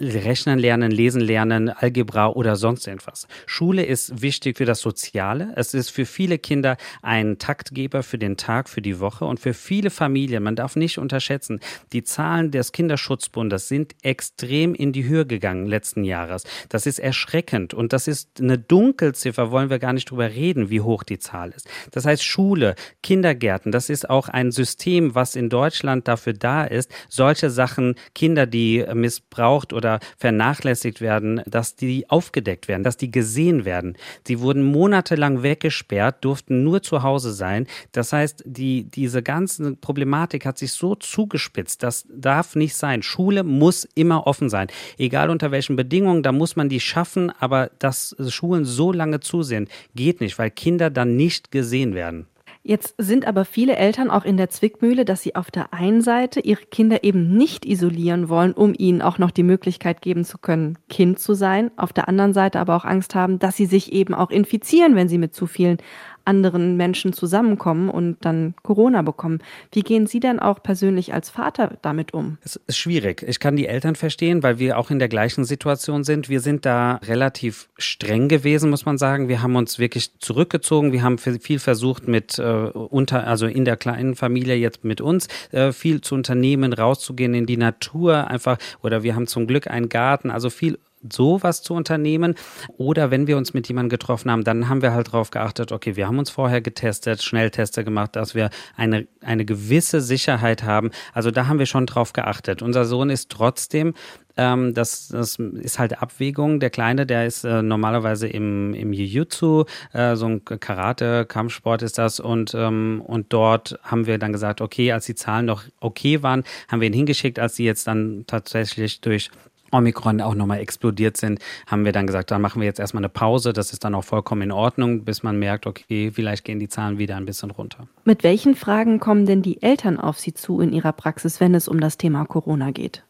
Rechnen 0.03 0.59
lernen, 0.59 0.91
lesen 0.91 1.21
lernen, 1.21 1.69
Algebra 1.69 2.29
oder 2.29 2.57
sonst 2.57 2.87
irgendwas. 2.87 3.29
Schule 3.47 3.85
ist 3.85 4.21
wichtig 4.21 4.59
für 4.59 4.65
das 4.65 4.81
Soziale. 4.81 5.53
Es 5.55 5.75
ist 5.75 5.91
für 5.91 6.07
viele 6.07 6.38
Kinder 6.38 6.77
ein 7.03 7.38
Taktgeber 7.38 8.03
für 8.03 8.19
den 8.19 8.37
Tag, 8.37 8.69
für 8.69 8.83
die 8.83 8.99
Woche 8.99 9.25
und 9.25 9.38
für 9.38 9.55
viele 9.55 9.91
Familien. 9.91 10.43
Man 10.43 10.57
darf 10.57 10.75
nicht 10.75 10.99
unterschätzen, 10.99 11.61
die 11.93 12.03
Zahlen 12.03 12.51
des 12.51 12.73
Kinderschutzbundes 12.73 13.69
sind 13.69 13.95
extrem 14.03 14.75
in 14.75 14.93
die 14.93 15.05
Höhe 15.05 15.25
gegangen 15.25 15.67
letzten 15.67 16.03
Jahres. 16.03 16.45
Das 16.69 16.87
ist 16.87 16.99
erschreckend 16.99 17.73
und 17.73 17.93
das 17.93 18.09
ist 18.09 18.41
eine 18.41 18.59
Dunkelziffer, 18.59 19.51
wollen 19.53 19.71
wir 19.71 19.79
gar 19.79 19.93
nicht 19.93 20.11
drüber 20.11 20.31
reden, 20.31 20.69
wie 20.71 20.81
hoch 20.81 21.05
die 21.05 21.19
Zahl 21.19 21.51
ist. 21.51 21.69
Das 21.93 22.05
heißt 22.07 22.25
Schule, 22.25 22.75
Kindergärten, 23.03 23.71
das 23.71 23.88
ist 23.88 24.11
auch 24.11 24.29
ein 24.29 24.51
System, 24.51 25.15
was 25.15 25.37
in 25.37 25.49
Deutschland 25.49 26.09
dafür 26.09 26.33
da 26.33 26.65
ist, 26.65 26.91
solche 27.09 27.51
Sachen, 27.51 27.95
Kinder, 28.15 28.47
die 28.47 28.85
missbraucht 28.95 29.73
oder 29.73 29.92
Kinder 29.93 30.01
vernachlässigt 30.17 31.01
werden, 31.01 31.43
dass 31.47 31.77
die 31.77 32.09
aufgedeckt 32.09 32.69
werden, 32.69 32.83
dass 32.83 32.97
die 32.97 33.11
gesehen 33.11 33.65
werden. 33.65 33.97
Sie 34.27 34.41
wurden 34.41 34.63
monatelang 34.63 35.43
weggesperrt, 35.43 36.25
durften 36.25 36.65
nur 36.65 36.83
zu 36.83 37.03
Hause 37.03 37.33
sein. 37.33 37.67
Das 37.93 38.13
heißt, 38.13 38.45
die, 38.47 38.85
diese 38.85 39.23
ganze 39.23 39.77
Problematik 39.77 40.47
hat 40.47 40.59
sich 40.59 40.73
so 40.73 40.95
zugespitzt. 40.95 41.83
Das 41.83 42.07
darf 42.09 42.55
nicht 42.57 42.75
sein. 42.75 43.03
Schule 43.03 43.43
muss 43.43 43.87
immer 43.95 44.27
offen 44.27 44.49
sein. 44.49 44.69
Egal 44.99 45.31
unter 45.31 45.51
welchen 45.51 45.77
Bedingungen, 45.77 46.23
da 46.23 46.33
muss 46.33 46.57
man 46.57 46.69
die 46.69 46.81
schaffen, 46.81 47.33
aber 47.39 47.71
dass 47.79 48.15
Schulen 48.29 48.65
so 48.65 48.93
lange 48.93 49.21
zu 49.21 49.43
sind, 49.43 49.69
geht 49.95 50.21
nicht, 50.21 50.39
weil 50.39 50.51
Kinder 50.51 50.91
dann 50.91 51.17
nicht 51.17 51.51
gesehen 51.51 51.95
werden. 51.95 52.27
Jetzt 52.64 52.94
sind 52.96 53.27
aber 53.27 53.44
viele 53.44 53.75
Eltern 53.75 54.09
auch 54.09 54.25
in 54.25 54.37
der 54.37 54.48
Zwickmühle, 54.48 55.05
dass 55.05 55.20
sie 55.20 55.35
auf 55.35 55.51
der 55.51 55.75
einen 55.75 56.01
Seite 56.01 56.38
ihre 56.38 56.64
Kinder 56.64 57.03
eben 57.03 57.37
nicht 57.37 57.66
isolieren 57.66 58.29
wollen, 58.29 58.53
um 58.53 58.72
ihnen 58.79 59.03
auch 59.03 59.18
noch 59.18 59.33
die 59.33 59.42
Möglichkeit 59.42 60.01
geben 60.01 60.25
zu 60.25 60.38
können, 60.38 60.79
Kind 60.88 61.18
zu 61.18 61.35
sein, 61.35 61.72
auf 61.77 61.92
der 61.92 62.09
anderen 62.09 62.33
Seite 62.33 62.61
aber 62.61 62.77
auch 62.77 62.85
Angst 62.85 63.16
haben, 63.16 63.40
dass 63.40 63.57
sie 63.57 63.66
sich 63.66 63.92
eben 63.92 64.14
auch 64.14 64.31
infizieren, 64.31 64.94
wenn 64.94 65.09
sie 65.09 65.18
mit 65.18 65.35
zu 65.35 65.48
vielen 65.48 65.79
anderen 66.25 66.77
Menschen 66.77 67.13
zusammenkommen 67.13 67.89
und 67.89 68.19
dann 68.25 68.55
Corona 68.63 69.03
bekommen. 69.03 69.41
Wie 69.73 69.83
gehen 69.83 70.07
Sie 70.07 70.21
denn 70.21 70.39
auch 70.39 70.63
persönlich 70.63 71.15
als 71.15 71.31
Vater 71.31 71.79
damit 71.83 72.15
um? 72.15 72.39
Es 72.43 72.57
ist 72.67 72.77
schwierig. 72.77 73.23
Ich 73.27 73.41
kann 73.41 73.57
die 73.57 73.67
Eltern 73.67 73.97
verstehen, 73.97 74.43
weil 74.43 74.59
wir 74.59 74.79
auch 74.79 74.91
in 74.91 74.99
der 74.99 75.09
gleichen 75.09 75.45
Situation 75.45 76.05
sind. 76.05 76.29
Wir 76.29 76.41
sind 76.41 76.65
da 76.67 76.97
relativ 77.05 77.69
streng 77.79 78.29
gewesen, 78.29 78.71
muss 78.71 78.85
man 78.85 78.99
sagen. 78.99 79.29
Wir 79.29 79.43
haben 79.43 79.57
uns 79.57 79.79
wirklich 79.79 80.19
zurückgezogen. 80.19 80.93
Wir 80.93 81.03
haben 81.03 81.19
viel 81.19 81.59
versucht 81.59 82.09
mit 82.09 82.39
äh, 82.39 82.43
unter, 82.43 83.27
also 83.27 83.47
in 83.47 83.65
der 83.65 83.77
kleinen 83.77 84.15
Familie 84.15 84.57
jetzt 84.57 84.85
mit 84.85 85.01
uns 85.01 85.29
äh, 85.51 85.73
viel 85.73 86.01
zu 86.01 86.15
unternehmen, 86.15 86.73
rauszugehen 86.73 87.35
in 87.35 87.47
die 87.47 87.57
Natur 87.57 88.29
einfach. 88.29 88.59
Oder 88.83 89.03
wir 89.03 89.15
haben 89.15 89.27
zum 89.27 89.47
Glück 89.47 89.69
einen 89.69 89.89
Garten, 89.89 90.31
also 90.31 90.51
viel 90.51 90.79
sowas 91.11 91.62
zu 91.62 91.75
unternehmen. 91.75 92.35
Oder 92.77 93.11
wenn 93.11 93.27
wir 93.27 93.37
uns 93.37 93.55
mit 93.55 93.69
jemandem 93.69 93.91
getroffen 93.91 94.31
haben, 94.31 94.45
dann 94.45 94.69
haben 94.69 94.83
wir 94.83 94.93
halt 94.93 95.09
darauf 95.09 95.31
geachtet, 95.31 95.73
okay, 95.73 95.97
wir 95.97 96.07
haben 96.07 96.19
uns 96.19 96.31
vorher 96.31 96.61
getestet, 96.61 97.23
Schnellteste 97.23 97.85
gemacht, 97.85 98.17
dass 98.17 98.35
wir 98.35 98.51
eine, 98.77 99.07
eine 99.21 99.45
gewisse 99.45 100.01
Sicherheit 100.01 100.62
haben. 100.62 100.91
Also 101.12 101.31
da 101.31 101.47
haben 101.47 101.59
wir 101.59 101.67
schon 101.67 101.87
drauf 101.87 102.12
geachtet. 102.12 102.62
Unser 102.62 102.85
Sohn 102.85 103.11
ist 103.11 103.31
trotzdem 103.31 103.95
ähm, 104.37 104.75
das, 104.75 105.09
das 105.09 105.37
ist 105.37 105.79
halt 105.79 106.01
Abwägung. 106.01 106.61
Der 106.61 106.71
Kleine, 106.71 107.07
der 107.07 107.27
ist 107.27 107.45
äh, 107.45 107.62
normalerweise 107.62 108.29
im, 108.29 108.75
im 108.75 108.93
Jiu-Jitsu, 108.93 109.65
äh, 109.93 110.17
so 110.17 110.27
ein 110.27 110.45
Karate, 110.45 111.27
Kampfsport 111.27 111.83
ist 111.83 111.99
das. 111.99 112.21
Und, 112.21 112.55
ähm, 112.55 113.03
und 113.07 113.33
dort 113.33 113.79
haben 113.83 114.07
wir 114.07 114.19
dann 114.19 114.33
gesagt, 114.33 114.61
okay, 114.61 114.93
als 114.93 115.07
die 115.07 115.15
Zahlen 115.15 115.47
noch 115.47 115.65
okay 115.81 116.23
waren, 116.23 116.45
haben 116.69 116.81
wir 116.81 116.88
ihn 116.88 116.95
hingeschickt. 116.95 117.38
Als 117.38 117.57
sie 117.57 117.65
jetzt 117.65 117.87
dann 117.87 118.25
tatsächlich 118.27 119.01
durch 119.01 119.31
Omikron 119.73 120.21
auch 120.21 120.35
nochmal 120.35 120.61
explodiert 120.61 121.17
sind, 121.17 121.41
haben 121.67 121.85
wir 121.85 121.93
dann 121.93 122.07
gesagt, 122.07 122.31
dann 122.31 122.41
machen 122.41 122.61
wir 122.61 122.67
jetzt 122.67 122.79
erstmal 122.79 123.01
eine 123.01 123.09
Pause. 123.09 123.53
Das 123.53 123.73
ist 123.73 123.85
dann 123.85 123.95
auch 123.95 124.05
vollkommen 124.05 124.43
in 124.43 124.53
Ordnung, 124.53 125.05
bis 125.05 125.23
man 125.23 125.39
merkt, 125.39 125.67
okay, 125.67 126.11
vielleicht 126.13 126.45
gehen 126.45 126.59
die 126.59 126.69
Zahlen 126.69 126.99
wieder 126.99 127.17
ein 127.17 127.25
bisschen 127.25 127.51
runter. 127.51 127.89
Mit 128.05 128.23
welchen 128.23 128.55
Fragen 128.55 129.01
kommen 129.01 129.27
denn 129.27 129.43
die 129.43 129.63
Eltern 129.63 129.99
auf 129.99 130.19
Sie 130.19 130.35
zu 130.35 130.61
in 130.61 130.73
Ihrer 130.73 130.93
Praxis, 130.93 131.41
wenn 131.41 131.55
es 131.55 131.69
um 131.69 131.81
das 131.81 131.99
Thema 131.99 132.25
Corona 132.25 132.71
geht? 132.71 133.03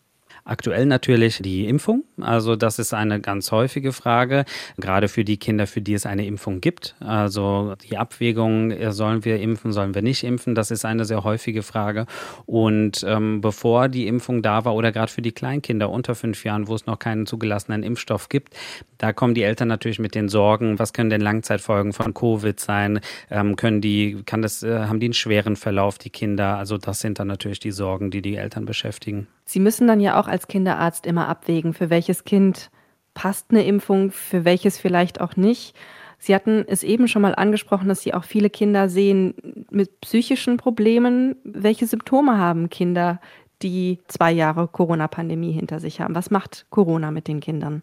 Aktuell 0.45 0.87
natürlich 0.87 1.39
die 1.41 1.67
Impfung. 1.67 2.03
Also 2.21 2.57
das 2.57 2.81
ist 2.81 2.93
eine 2.95 3.21
ganz 3.21 3.53
häufige 3.53 3.93
Frage, 3.93 4.45
gerade 4.77 5.07
für 5.07 5.25
die 5.25 5.37
Kinder, 5.37 5.69
für 5.69 5.81
die 5.81 5.95
es 5.95 6.05
eine 6.05 6.27
Impfung 6.27 6.61
gibt. 6.61 6.97
Also 6.99 7.75
die 7.89 7.97
Abwägung, 7.97 8.73
äh, 8.73 8.91
sollen 8.91 9.25
wir 9.25 9.41
impfen, 9.41 9.73
sollen 9.73 9.95
wir 9.95 10.03
nicht 10.03 10.25
impfen, 10.25 10.57
das 10.57 10.73
ist 10.73 10.85
eine 10.85 11.05
sehr 11.05 11.23
häufige 11.23 11.63
Frage. 11.63 12.07
Und 12.45 13.05
ähm, 13.07 13.41
bevor 13.41 13.89
die 13.89 14.09
Impfung 14.09 14.43
da 14.43 14.65
war 14.65 14.75
oder 14.75 14.91
gerade 14.91 15.13
für 15.13 15.23
die 15.23 15.31
Kleinkinder 15.31 15.91
unter 15.91 16.17
fünf 16.17 16.45
Jahren, 16.45 16.67
wo 16.67 16.75
es 16.75 16.87
noch 16.87 16.99
keinen 16.99 17.27
zugelassenen 17.27 17.85
Impfstoff 17.85 18.29
gibt, 18.29 18.57
da 18.99 19.13
kommen 19.13 19.35
die 19.35 19.43
Eltern 19.43 19.69
natürlich 19.69 20.01
mit 20.01 20.17
den 20.17 20.29
Sorgen, 20.29 20.81
was 20.81 20.93
können 20.93 21.11
denn 21.11 21.21
Langzeitfolgen 21.21 21.93
von 21.93 22.15
Covid 22.15 22.59
sein? 22.59 23.01
Ähm, 23.31 23.55
können 23.55 23.81
die, 23.81 24.23
kann 24.27 24.43
das, 24.43 24.65
äh, 24.65 24.87
haben 24.87 24.99
die 24.99 25.07
einen 25.07 25.15
schweren 25.15 25.55
Verlauf, 25.55 25.99
die 25.99 26.11
Kinder? 26.11 26.57
Also 26.57 26.79
das 26.79 26.99
sind 26.99 27.21
dann 27.21 27.29
natürlich 27.29 27.61
die 27.61 27.71
Sorgen, 27.71 28.11
die 28.11 28.23
die 28.23 28.35
Eltern 28.35 28.65
beschäftigen. 28.65 29.29
Sie 29.53 29.61
müssen 29.61 29.87
dann 29.87 30.01
ja 30.01 30.19
auch 30.19 30.29
als 30.29 30.49
Kinderarzt 30.49 31.05
immer 31.05 31.29
abwägen, 31.29 31.75
für 31.75 31.91
welches 31.91 32.25
Kind 32.25 32.71
passt 33.13 33.51
eine 33.51 33.67
Impfung, 33.67 34.11
für 34.11 34.47
welches 34.47 34.79
vielleicht 34.79 35.21
auch 35.21 35.37
nicht. 35.37 35.77
Sie 36.19 36.35
hatten 36.35 36.65
es 36.67 36.83
eben 36.83 37.07
schon 37.07 37.21
mal 37.21 37.35
angesprochen, 37.35 37.91
dass 37.91 38.01
Sie 38.01 38.15
auch 38.15 38.25
viele 38.25 38.49
Kinder 38.49 38.89
sehen 38.89 39.35
mit 39.71 40.01
psychischen 40.01 40.57
Problemen. 40.57 41.37
Welche 41.45 41.87
Symptome 41.87 42.39
haben 42.39 42.71
Kinder, 42.71 43.21
die 43.61 43.99
zwei 44.09 44.33
Jahre 44.33 44.69
Corona-Pandemie 44.69 45.53
hinter 45.53 45.81
sich 45.81 46.01
haben? 46.01 46.15
Was 46.15 46.31
macht 46.31 46.65
Corona 46.71 47.11
mit 47.11 47.29
den 47.29 47.41
Kindern? 47.41 47.83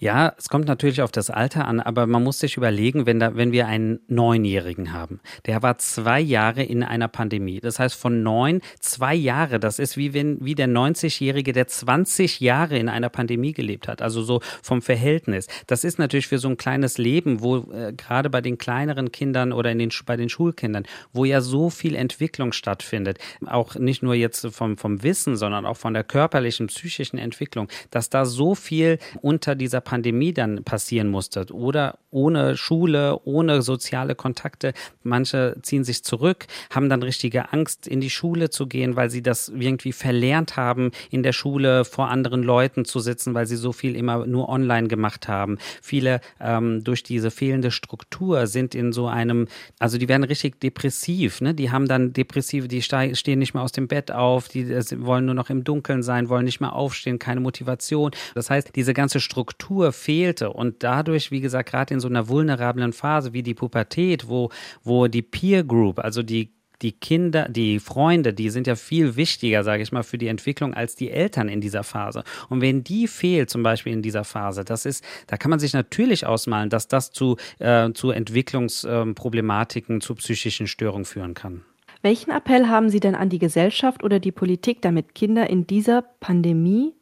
Ja, 0.00 0.32
es 0.38 0.48
kommt 0.48 0.66
natürlich 0.66 1.02
auf 1.02 1.12
das 1.12 1.28
Alter 1.28 1.68
an, 1.68 1.78
aber 1.78 2.06
man 2.06 2.24
muss 2.24 2.38
sich 2.38 2.56
überlegen, 2.56 3.04
wenn, 3.04 3.20
da, 3.20 3.36
wenn 3.36 3.52
wir 3.52 3.66
einen 3.66 4.00
Neunjährigen 4.08 4.94
haben, 4.94 5.20
der 5.44 5.62
war 5.62 5.76
zwei 5.76 6.20
Jahre 6.20 6.62
in 6.62 6.82
einer 6.82 7.06
Pandemie. 7.06 7.60
Das 7.60 7.78
heißt, 7.78 7.94
von 7.94 8.22
neun, 8.22 8.62
zwei 8.80 9.14
Jahre, 9.14 9.60
das 9.60 9.78
ist 9.78 9.98
wie 9.98 10.14
wenn, 10.14 10.42
wie 10.42 10.54
der 10.54 10.68
90-Jährige, 10.68 11.52
der 11.52 11.66
20 11.66 12.40
Jahre 12.40 12.78
in 12.78 12.88
einer 12.88 13.10
Pandemie 13.10 13.52
gelebt 13.52 13.88
hat. 13.88 14.00
Also 14.00 14.22
so 14.22 14.40
vom 14.62 14.80
Verhältnis. 14.80 15.48
Das 15.66 15.84
ist 15.84 15.98
natürlich 15.98 16.28
für 16.28 16.38
so 16.38 16.48
ein 16.48 16.56
kleines 16.56 16.96
Leben, 16.96 17.42
wo 17.42 17.70
äh, 17.70 17.92
gerade 17.92 18.30
bei 18.30 18.40
den 18.40 18.56
kleineren 18.56 19.12
Kindern 19.12 19.52
oder 19.52 19.70
in 19.70 19.78
den, 19.78 19.90
bei 20.06 20.16
den 20.16 20.30
Schulkindern, 20.30 20.84
wo 21.12 21.26
ja 21.26 21.42
so 21.42 21.68
viel 21.68 21.94
Entwicklung 21.94 22.52
stattfindet, 22.52 23.18
auch 23.44 23.74
nicht 23.74 24.02
nur 24.02 24.14
jetzt 24.14 24.46
vom, 24.46 24.78
vom 24.78 25.02
Wissen, 25.02 25.36
sondern 25.36 25.66
auch 25.66 25.76
von 25.76 25.92
der 25.92 26.04
körperlichen, 26.04 26.68
psychischen 26.68 27.18
Entwicklung, 27.18 27.68
dass 27.90 28.08
da 28.08 28.24
so 28.24 28.54
viel 28.54 28.98
unter 29.20 29.54
dieser 29.54 29.82
Pandemie 29.90 30.32
dann 30.32 30.62
passieren 30.62 31.08
musste 31.08 31.46
oder 31.52 31.98
ohne 32.12 32.56
Schule, 32.56 33.18
ohne 33.24 33.60
soziale 33.60 34.14
Kontakte. 34.14 34.72
Manche 35.02 35.56
ziehen 35.62 35.82
sich 35.82 36.04
zurück, 36.04 36.46
haben 36.72 36.88
dann 36.88 37.02
richtige 37.02 37.52
Angst, 37.52 37.88
in 37.88 38.00
die 38.00 38.10
Schule 38.10 38.50
zu 38.50 38.68
gehen, 38.68 38.94
weil 38.94 39.10
sie 39.10 39.20
das 39.20 39.48
irgendwie 39.48 39.92
verlernt 39.92 40.56
haben, 40.56 40.92
in 41.10 41.24
der 41.24 41.32
Schule 41.32 41.84
vor 41.84 42.08
anderen 42.08 42.44
Leuten 42.44 42.84
zu 42.84 43.00
sitzen, 43.00 43.34
weil 43.34 43.46
sie 43.46 43.56
so 43.56 43.72
viel 43.72 43.96
immer 43.96 44.26
nur 44.26 44.48
online 44.48 44.86
gemacht 44.86 45.26
haben. 45.26 45.58
Viele 45.82 46.20
ähm, 46.40 46.84
durch 46.84 47.02
diese 47.02 47.32
fehlende 47.32 47.72
Struktur 47.72 48.46
sind 48.46 48.76
in 48.76 48.92
so 48.92 49.08
einem, 49.08 49.48
also 49.80 49.98
die 49.98 50.08
werden 50.08 50.22
richtig 50.22 50.60
depressiv, 50.60 51.40
ne? 51.40 51.52
Die 51.52 51.72
haben 51.72 51.88
dann 51.88 52.12
depressive, 52.12 52.68
die 52.68 52.82
stehen 52.82 53.38
nicht 53.40 53.54
mehr 53.54 53.64
aus 53.64 53.72
dem 53.72 53.88
Bett 53.88 54.12
auf, 54.12 54.46
die 54.46 54.68
wollen 55.04 55.24
nur 55.26 55.34
noch 55.34 55.50
im 55.50 55.64
Dunkeln 55.64 56.04
sein, 56.04 56.28
wollen 56.28 56.44
nicht 56.44 56.60
mehr 56.60 56.74
aufstehen, 56.74 57.18
keine 57.18 57.40
Motivation. 57.40 58.12
Das 58.36 58.50
heißt, 58.50 58.76
diese 58.76 58.94
ganze 58.94 59.18
Struktur 59.18 59.79
Struktur 59.80 59.92
fehlte 59.92 60.52
und 60.52 60.82
dadurch, 60.82 61.30
wie 61.30 61.40
gesagt, 61.40 61.70
gerade 61.70 61.94
in 61.94 62.00
so 62.00 62.08
einer 62.08 62.28
vulnerablen 62.28 62.92
Phase 62.92 63.32
wie 63.32 63.42
die 63.42 63.54
Pubertät, 63.54 64.28
wo, 64.28 64.50
wo 64.82 65.06
die 65.06 65.22
Peer 65.22 65.64
Group, 65.64 65.98
also 65.98 66.22
die 66.22 66.52
die 66.82 66.92
Kinder, 66.92 67.46
die 67.46 67.78
Freunde, 67.78 68.32
die 68.32 68.48
sind 68.48 68.66
ja 68.66 68.74
viel 68.74 69.14
wichtiger, 69.14 69.64
sage 69.64 69.82
ich 69.82 69.92
mal, 69.92 70.02
für 70.02 70.16
die 70.16 70.28
Entwicklung 70.28 70.72
als 70.72 70.96
die 70.96 71.10
Eltern 71.10 71.50
in 71.50 71.60
dieser 71.60 71.82
Phase. 71.82 72.24
Und 72.48 72.62
wenn 72.62 72.82
die 72.82 73.06
fehlt, 73.06 73.50
zum 73.50 73.62
Beispiel 73.62 73.92
in 73.92 74.00
dieser 74.00 74.24
Phase, 74.24 74.64
das 74.64 74.86
ist, 74.86 75.04
da 75.26 75.36
kann 75.36 75.50
man 75.50 75.58
sich 75.58 75.74
natürlich 75.74 76.24
ausmalen, 76.24 76.70
dass 76.70 76.88
das 76.88 77.12
zu, 77.12 77.36
äh, 77.58 77.92
zu 77.92 78.12
Entwicklungsproblematiken, 78.12 79.98
äh, 79.98 80.00
zu 80.00 80.14
psychischen 80.14 80.66
Störungen 80.66 81.04
führen 81.04 81.34
kann. 81.34 81.66
Welchen 82.00 82.30
Appell 82.30 82.68
haben 82.68 82.88
Sie 82.88 83.00
denn 83.00 83.14
an 83.14 83.28
die 83.28 83.38
Gesellschaft 83.38 84.02
oder 84.02 84.18
die 84.18 84.32
Politik, 84.32 84.80
damit 84.80 85.14
Kinder 85.14 85.50
in 85.50 85.66
dieser 85.66 86.00
Pandemie 86.00 86.94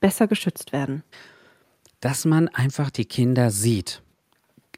besser 0.00 0.26
geschützt 0.26 0.72
werden? 0.72 1.04
Dass 2.00 2.24
man 2.24 2.48
einfach 2.48 2.90
die 2.90 3.04
Kinder 3.04 3.50
sieht. 3.50 4.02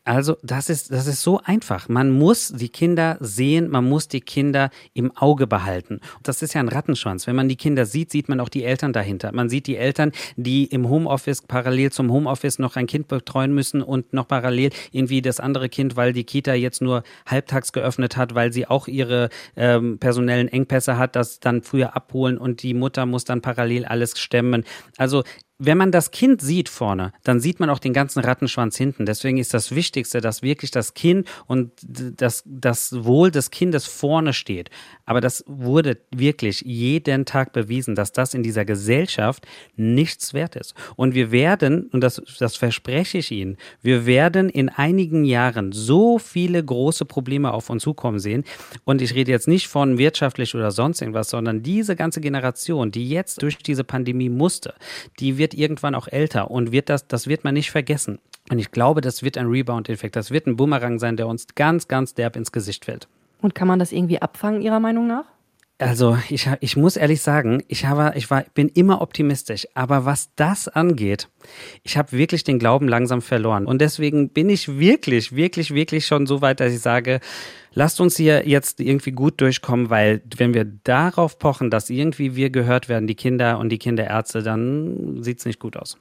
Also 0.04 0.36
das 0.42 0.68
ist, 0.68 0.90
das 0.90 1.06
ist 1.06 1.22
so 1.22 1.40
einfach. 1.44 1.88
Man 1.88 2.10
muss 2.10 2.48
die 2.48 2.70
Kinder 2.70 3.18
sehen, 3.20 3.68
man 3.68 3.88
muss 3.88 4.08
die 4.08 4.20
Kinder 4.20 4.70
im 4.94 5.16
Auge 5.16 5.46
behalten. 5.46 6.00
Das 6.24 6.42
ist 6.42 6.54
ja 6.54 6.60
ein 6.60 6.68
Rattenschwanz. 6.68 7.28
Wenn 7.28 7.36
man 7.36 7.48
die 7.48 7.56
Kinder 7.56 7.86
sieht, 7.86 8.10
sieht 8.10 8.28
man 8.28 8.40
auch 8.40 8.48
die 8.48 8.64
Eltern 8.64 8.92
dahinter. 8.92 9.30
Man 9.32 9.48
sieht 9.48 9.68
die 9.68 9.76
Eltern, 9.76 10.10
die 10.34 10.64
im 10.64 10.88
Homeoffice 10.88 11.42
parallel 11.42 11.92
zum 11.92 12.10
Homeoffice 12.10 12.58
noch 12.58 12.74
ein 12.74 12.88
Kind 12.88 13.06
betreuen 13.06 13.54
müssen 13.54 13.80
und 13.80 14.12
noch 14.12 14.26
parallel 14.26 14.70
irgendwie 14.90 15.22
das 15.22 15.38
andere 15.38 15.68
Kind, 15.68 15.94
weil 15.94 16.12
die 16.12 16.24
Kita 16.24 16.52
jetzt 16.54 16.82
nur 16.82 17.04
halbtags 17.24 17.72
geöffnet 17.72 18.16
hat, 18.16 18.34
weil 18.34 18.52
sie 18.52 18.66
auch 18.66 18.88
ihre 18.88 19.28
ähm, 19.54 19.98
personellen 19.98 20.48
Engpässe 20.48 20.98
hat, 20.98 21.14
das 21.14 21.38
dann 21.38 21.62
früher 21.62 21.94
abholen 21.94 22.38
und 22.38 22.64
die 22.64 22.74
Mutter 22.74 23.06
muss 23.06 23.24
dann 23.24 23.40
parallel 23.40 23.84
alles 23.84 24.18
stemmen. 24.18 24.64
Also 24.96 25.22
wenn 25.64 25.78
man 25.78 25.92
das 25.92 26.10
Kind 26.10 26.42
sieht 26.42 26.68
vorne, 26.68 27.12
dann 27.22 27.38
sieht 27.38 27.60
man 27.60 27.70
auch 27.70 27.78
den 27.78 27.92
ganzen 27.92 28.18
Rattenschwanz 28.18 28.76
hinten. 28.76 29.06
Deswegen 29.06 29.38
ist 29.38 29.54
das 29.54 29.72
Wichtigste, 29.72 30.20
dass 30.20 30.42
wirklich 30.42 30.72
das 30.72 30.94
Kind 30.94 31.28
und 31.46 31.70
das, 31.82 32.42
das 32.44 33.04
Wohl 33.04 33.30
des 33.30 33.52
Kindes 33.52 33.86
vorne 33.86 34.32
steht. 34.32 34.70
Aber 35.06 35.20
das 35.20 35.44
wurde 35.46 35.98
wirklich 36.10 36.62
jeden 36.62 37.26
Tag 37.26 37.52
bewiesen, 37.52 37.94
dass 37.94 38.10
das 38.10 38.34
in 38.34 38.42
dieser 38.42 38.64
Gesellschaft 38.64 39.46
nichts 39.76 40.34
wert 40.34 40.56
ist. 40.56 40.74
Und 40.96 41.14
wir 41.14 41.30
werden, 41.30 41.84
und 41.92 42.00
das, 42.00 42.20
das 42.40 42.56
verspreche 42.56 43.18
ich 43.18 43.30
Ihnen, 43.30 43.56
wir 43.82 44.04
werden 44.04 44.48
in 44.48 44.68
einigen 44.68 45.24
Jahren 45.24 45.70
so 45.70 46.18
viele 46.18 46.64
große 46.64 47.04
Probleme 47.04 47.52
auf 47.52 47.70
uns 47.70 47.82
zukommen 47.82 48.18
sehen. 48.18 48.42
Und 48.84 49.00
ich 49.00 49.14
rede 49.14 49.30
jetzt 49.30 49.48
nicht 49.48 49.68
von 49.68 49.96
wirtschaftlich 49.96 50.56
oder 50.56 50.72
sonst 50.72 51.02
irgendwas, 51.02 51.30
sondern 51.30 51.62
diese 51.62 51.94
ganze 51.94 52.20
Generation, 52.20 52.90
die 52.90 53.08
jetzt 53.08 53.42
durch 53.42 53.58
diese 53.58 53.84
Pandemie 53.84 54.28
musste, 54.28 54.74
die 55.20 55.38
wird 55.38 55.51
wird 55.52 55.60
irgendwann 55.60 55.94
auch 55.94 56.08
älter 56.08 56.50
und 56.50 56.72
wird 56.72 56.88
das, 56.88 57.06
das 57.06 57.26
wird 57.26 57.44
man 57.44 57.54
nicht 57.54 57.70
vergessen. 57.70 58.18
Und 58.50 58.58
ich 58.58 58.70
glaube, 58.70 59.00
das 59.00 59.22
wird 59.22 59.38
ein 59.38 59.46
Rebound-Effekt. 59.46 60.16
Das 60.16 60.30
wird 60.30 60.46
ein 60.46 60.56
Boomerang 60.56 60.98
sein, 60.98 61.16
der 61.16 61.28
uns 61.28 61.46
ganz, 61.54 61.88
ganz 61.88 62.14
derb 62.14 62.36
ins 62.36 62.52
Gesicht 62.52 62.84
fällt. 62.84 63.08
Und 63.40 63.54
kann 63.54 63.68
man 63.68 63.78
das 63.78 63.92
irgendwie 63.92 64.20
abfangen, 64.20 64.62
Ihrer 64.62 64.80
Meinung 64.80 65.06
nach? 65.06 65.24
Also 65.78 66.16
ich, 66.28 66.48
ich 66.60 66.76
muss 66.76 66.96
ehrlich 66.96 67.22
sagen, 67.22 67.62
ich, 67.66 67.86
habe, 67.86 68.16
ich 68.16 68.30
war, 68.30 68.44
bin 68.54 68.68
immer 68.68 69.00
optimistisch, 69.02 69.66
aber 69.74 70.04
was 70.04 70.30
das 70.36 70.68
angeht, 70.68 71.28
ich 71.82 71.96
habe 71.96 72.12
wirklich 72.12 72.44
den 72.44 72.60
Glauben 72.60 72.86
langsam 72.86 73.20
verloren. 73.20 73.66
Und 73.66 73.80
deswegen 73.80 74.28
bin 74.28 74.48
ich 74.48 74.78
wirklich, 74.78 75.34
wirklich, 75.34 75.74
wirklich 75.74 76.06
schon 76.06 76.26
so 76.26 76.40
weit, 76.40 76.60
dass 76.60 76.72
ich 76.72 76.80
sage, 76.80 77.18
lasst 77.74 78.00
uns 78.00 78.16
hier 78.16 78.46
jetzt 78.46 78.78
irgendwie 78.78 79.10
gut 79.10 79.40
durchkommen, 79.40 79.90
weil 79.90 80.22
wenn 80.36 80.54
wir 80.54 80.64
darauf 80.64 81.38
pochen, 81.38 81.70
dass 81.70 81.90
irgendwie 81.90 82.36
wir 82.36 82.50
gehört 82.50 82.88
werden, 82.88 83.08
die 83.08 83.16
Kinder 83.16 83.58
und 83.58 83.70
die 83.70 83.78
Kinderärzte, 83.78 84.42
dann 84.42 85.22
sieht's 85.22 85.44
nicht 85.46 85.58
gut 85.58 85.76
aus. 85.76 85.98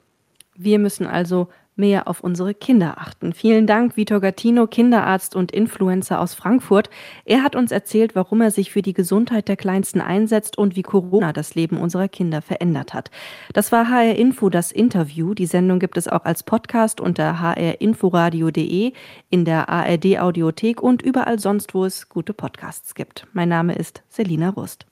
Wir 0.54 0.78
müssen 0.78 1.06
also 1.06 1.48
mehr 1.76 2.08
auf 2.08 2.20
unsere 2.20 2.54
Kinder 2.54 2.98
achten. 2.98 3.32
Vielen 3.32 3.66
Dank, 3.66 3.96
Vitor 3.96 4.20
Gattino, 4.20 4.66
Kinderarzt 4.66 5.34
und 5.34 5.52
Influencer 5.52 6.20
aus 6.20 6.34
Frankfurt. 6.34 6.90
Er 7.24 7.42
hat 7.42 7.56
uns 7.56 7.72
erzählt, 7.72 8.14
warum 8.14 8.40
er 8.40 8.50
sich 8.50 8.70
für 8.70 8.82
die 8.82 8.92
Gesundheit 8.92 9.48
der 9.48 9.56
Kleinsten 9.56 10.00
einsetzt 10.00 10.58
und 10.58 10.76
wie 10.76 10.82
Corona 10.82 11.32
das 11.32 11.54
Leben 11.54 11.78
unserer 11.78 12.08
Kinder 12.08 12.42
verändert 12.42 12.94
hat. 12.94 13.10
Das 13.52 13.72
war 13.72 13.88
HR 13.88 14.16
Info, 14.16 14.50
das 14.50 14.72
Interview. 14.72 15.34
Die 15.34 15.46
Sendung 15.46 15.78
gibt 15.78 15.96
es 15.96 16.08
auch 16.08 16.24
als 16.24 16.42
Podcast 16.42 17.00
unter 17.00 17.40
hrinforadio.de, 17.40 18.92
in 19.30 19.44
der 19.44 19.68
ARD 19.68 20.18
Audiothek 20.18 20.82
und 20.82 21.02
überall 21.02 21.38
sonst, 21.38 21.74
wo 21.74 21.84
es 21.84 22.08
gute 22.08 22.34
Podcasts 22.34 22.94
gibt. 22.94 23.26
Mein 23.32 23.48
Name 23.48 23.74
ist 23.74 24.02
Selina 24.08 24.50
Rust. 24.50 24.86